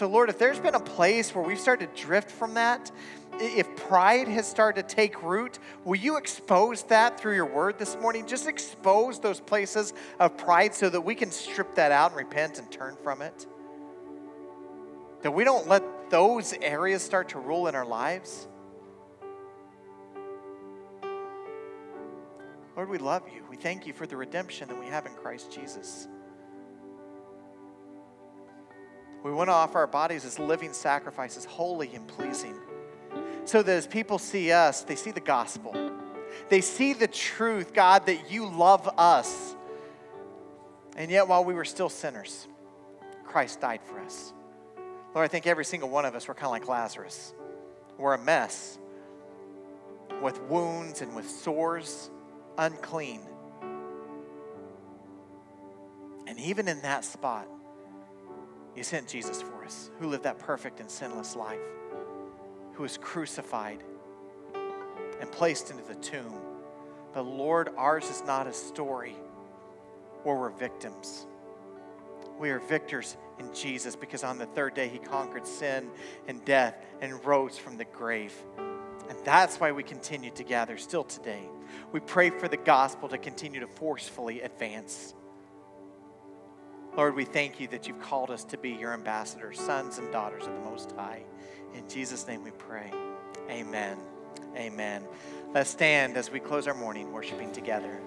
So, 0.00 0.06
Lord, 0.06 0.30
if 0.30 0.38
there's 0.38 0.58
been 0.58 0.74
a 0.74 0.80
place 0.80 1.34
where 1.34 1.44
we've 1.44 1.60
started 1.60 1.94
to 1.94 2.02
drift 2.02 2.30
from 2.30 2.54
that, 2.54 2.90
if 3.34 3.76
pride 3.76 4.28
has 4.28 4.48
started 4.48 4.88
to 4.88 4.94
take 4.94 5.22
root, 5.22 5.58
will 5.84 5.96
you 5.96 6.16
expose 6.16 6.84
that 6.84 7.20
through 7.20 7.34
your 7.34 7.44
word 7.44 7.78
this 7.78 7.98
morning? 8.00 8.26
Just 8.26 8.48
expose 8.48 9.20
those 9.20 9.40
places 9.40 9.92
of 10.18 10.38
pride 10.38 10.74
so 10.74 10.88
that 10.88 11.02
we 11.02 11.14
can 11.14 11.30
strip 11.30 11.74
that 11.74 11.92
out 11.92 12.12
and 12.12 12.16
repent 12.16 12.58
and 12.58 12.70
turn 12.70 12.96
from 13.04 13.20
it. 13.20 13.46
That 15.20 15.32
we 15.32 15.44
don't 15.44 15.68
let 15.68 16.08
those 16.08 16.54
areas 16.62 17.02
start 17.02 17.28
to 17.28 17.38
rule 17.38 17.66
in 17.66 17.74
our 17.74 17.84
lives. 17.84 18.48
Lord, 22.74 22.88
we 22.88 22.96
love 22.96 23.24
you. 23.34 23.42
We 23.50 23.56
thank 23.56 23.86
you 23.86 23.92
for 23.92 24.06
the 24.06 24.16
redemption 24.16 24.66
that 24.68 24.80
we 24.80 24.86
have 24.86 25.04
in 25.04 25.12
Christ 25.12 25.52
Jesus. 25.52 26.08
We 29.22 29.32
want 29.32 29.48
to 29.48 29.52
offer 29.52 29.78
our 29.78 29.86
bodies 29.86 30.24
as 30.24 30.38
living 30.38 30.72
sacrifices, 30.72 31.44
holy 31.44 31.94
and 31.94 32.08
pleasing, 32.08 32.54
so 33.44 33.62
that 33.62 33.72
as 33.72 33.86
people 33.86 34.18
see 34.18 34.52
us, 34.52 34.82
they 34.82 34.96
see 34.96 35.10
the 35.10 35.20
gospel. 35.20 35.74
They 36.48 36.60
see 36.60 36.94
the 36.94 37.08
truth, 37.08 37.74
God, 37.74 38.06
that 38.06 38.30
you 38.30 38.46
love 38.46 38.88
us. 38.96 39.54
And 40.96 41.10
yet, 41.10 41.28
while 41.28 41.44
we 41.44 41.54
were 41.54 41.64
still 41.64 41.88
sinners, 41.88 42.46
Christ 43.24 43.60
died 43.60 43.80
for 43.84 44.00
us. 44.00 44.32
Lord, 45.14 45.24
I 45.24 45.28
think 45.28 45.46
every 45.46 45.64
single 45.64 45.88
one 45.88 46.04
of 46.04 46.14
us, 46.14 46.28
we're 46.28 46.34
kind 46.34 46.46
of 46.46 46.52
like 46.52 46.68
Lazarus. 46.68 47.34
We're 47.98 48.14
a 48.14 48.18
mess 48.18 48.78
with 50.22 50.40
wounds 50.42 51.02
and 51.02 51.14
with 51.14 51.28
sores 51.28 52.10
unclean. 52.58 53.20
And 56.26 56.38
even 56.38 56.68
in 56.68 56.82
that 56.82 57.04
spot, 57.04 57.48
you 58.80 58.84
sent 58.84 59.06
Jesus 59.06 59.42
for 59.42 59.62
us, 59.62 59.90
who 59.98 60.08
lived 60.08 60.24
that 60.24 60.38
perfect 60.38 60.80
and 60.80 60.90
sinless 60.90 61.36
life, 61.36 61.60
who 62.72 62.82
was 62.82 62.96
crucified 62.96 63.84
and 65.20 65.30
placed 65.30 65.70
into 65.70 65.82
the 65.82 65.96
tomb. 65.96 66.32
But 67.12 67.26
Lord, 67.26 67.68
ours 67.76 68.08
is 68.08 68.22
not 68.24 68.46
a 68.46 68.54
story 68.54 69.16
where 70.22 70.34
we're 70.34 70.48
victims. 70.48 71.26
We 72.38 72.48
are 72.48 72.58
victors 72.58 73.18
in 73.38 73.52
Jesus 73.52 73.96
because 73.96 74.24
on 74.24 74.38
the 74.38 74.46
third 74.46 74.72
day 74.72 74.88
he 74.88 74.98
conquered 74.98 75.46
sin 75.46 75.90
and 76.26 76.42
death 76.46 76.74
and 77.02 77.22
rose 77.22 77.58
from 77.58 77.76
the 77.76 77.84
grave. 77.84 78.32
And 78.56 79.18
that's 79.26 79.60
why 79.60 79.72
we 79.72 79.82
continue 79.82 80.30
to 80.30 80.42
gather 80.42 80.78
still 80.78 81.04
today. 81.04 81.42
We 81.92 82.00
pray 82.00 82.30
for 82.30 82.48
the 82.48 82.56
gospel 82.56 83.10
to 83.10 83.18
continue 83.18 83.60
to 83.60 83.66
forcefully 83.66 84.40
advance. 84.40 85.12
Lord, 87.00 87.16
we 87.16 87.24
thank 87.24 87.58
you 87.58 87.66
that 87.68 87.88
you've 87.88 88.02
called 88.02 88.30
us 88.30 88.44
to 88.44 88.58
be 88.58 88.72
your 88.72 88.92
ambassadors, 88.92 89.58
sons 89.58 89.96
and 89.96 90.12
daughters 90.12 90.46
of 90.46 90.52
the 90.52 90.60
Most 90.60 90.92
High. 90.92 91.22
In 91.74 91.88
Jesus' 91.88 92.26
name 92.26 92.44
we 92.44 92.50
pray. 92.50 92.92
Amen. 93.48 93.96
Amen. 94.54 95.04
Let's 95.54 95.70
stand 95.70 96.18
as 96.18 96.30
we 96.30 96.40
close 96.40 96.66
our 96.66 96.74
morning 96.74 97.10
worshiping 97.10 97.52
together. 97.52 97.98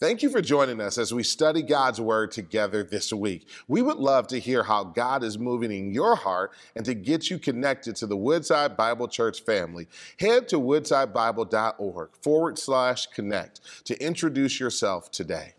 Thank 0.00 0.24
you 0.24 0.30
for 0.30 0.42
joining 0.42 0.80
us 0.80 0.98
as 0.98 1.14
we 1.14 1.22
study 1.22 1.62
God's 1.62 2.00
Word 2.00 2.32
together 2.32 2.82
this 2.82 3.12
week. 3.12 3.46
We 3.68 3.80
would 3.80 3.98
love 3.98 4.26
to 4.28 4.40
hear 4.40 4.64
how 4.64 4.82
God 4.82 5.22
is 5.22 5.38
moving 5.38 5.70
in 5.70 5.92
your 5.92 6.16
heart 6.16 6.50
and 6.74 6.84
to 6.86 6.94
get 6.94 7.30
you 7.30 7.38
connected 7.38 7.94
to 7.94 8.08
the 8.08 8.16
Woodside 8.16 8.76
Bible 8.76 9.06
Church 9.06 9.42
family. 9.42 9.86
Head 10.18 10.48
to 10.48 10.58
woodsidebible.org 10.58 12.10
forward 12.20 12.58
slash 12.58 13.06
connect 13.06 13.60
to 13.84 13.96
introduce 14.04 14.58
yourself 14.58 15.12
today. 15.12 15.54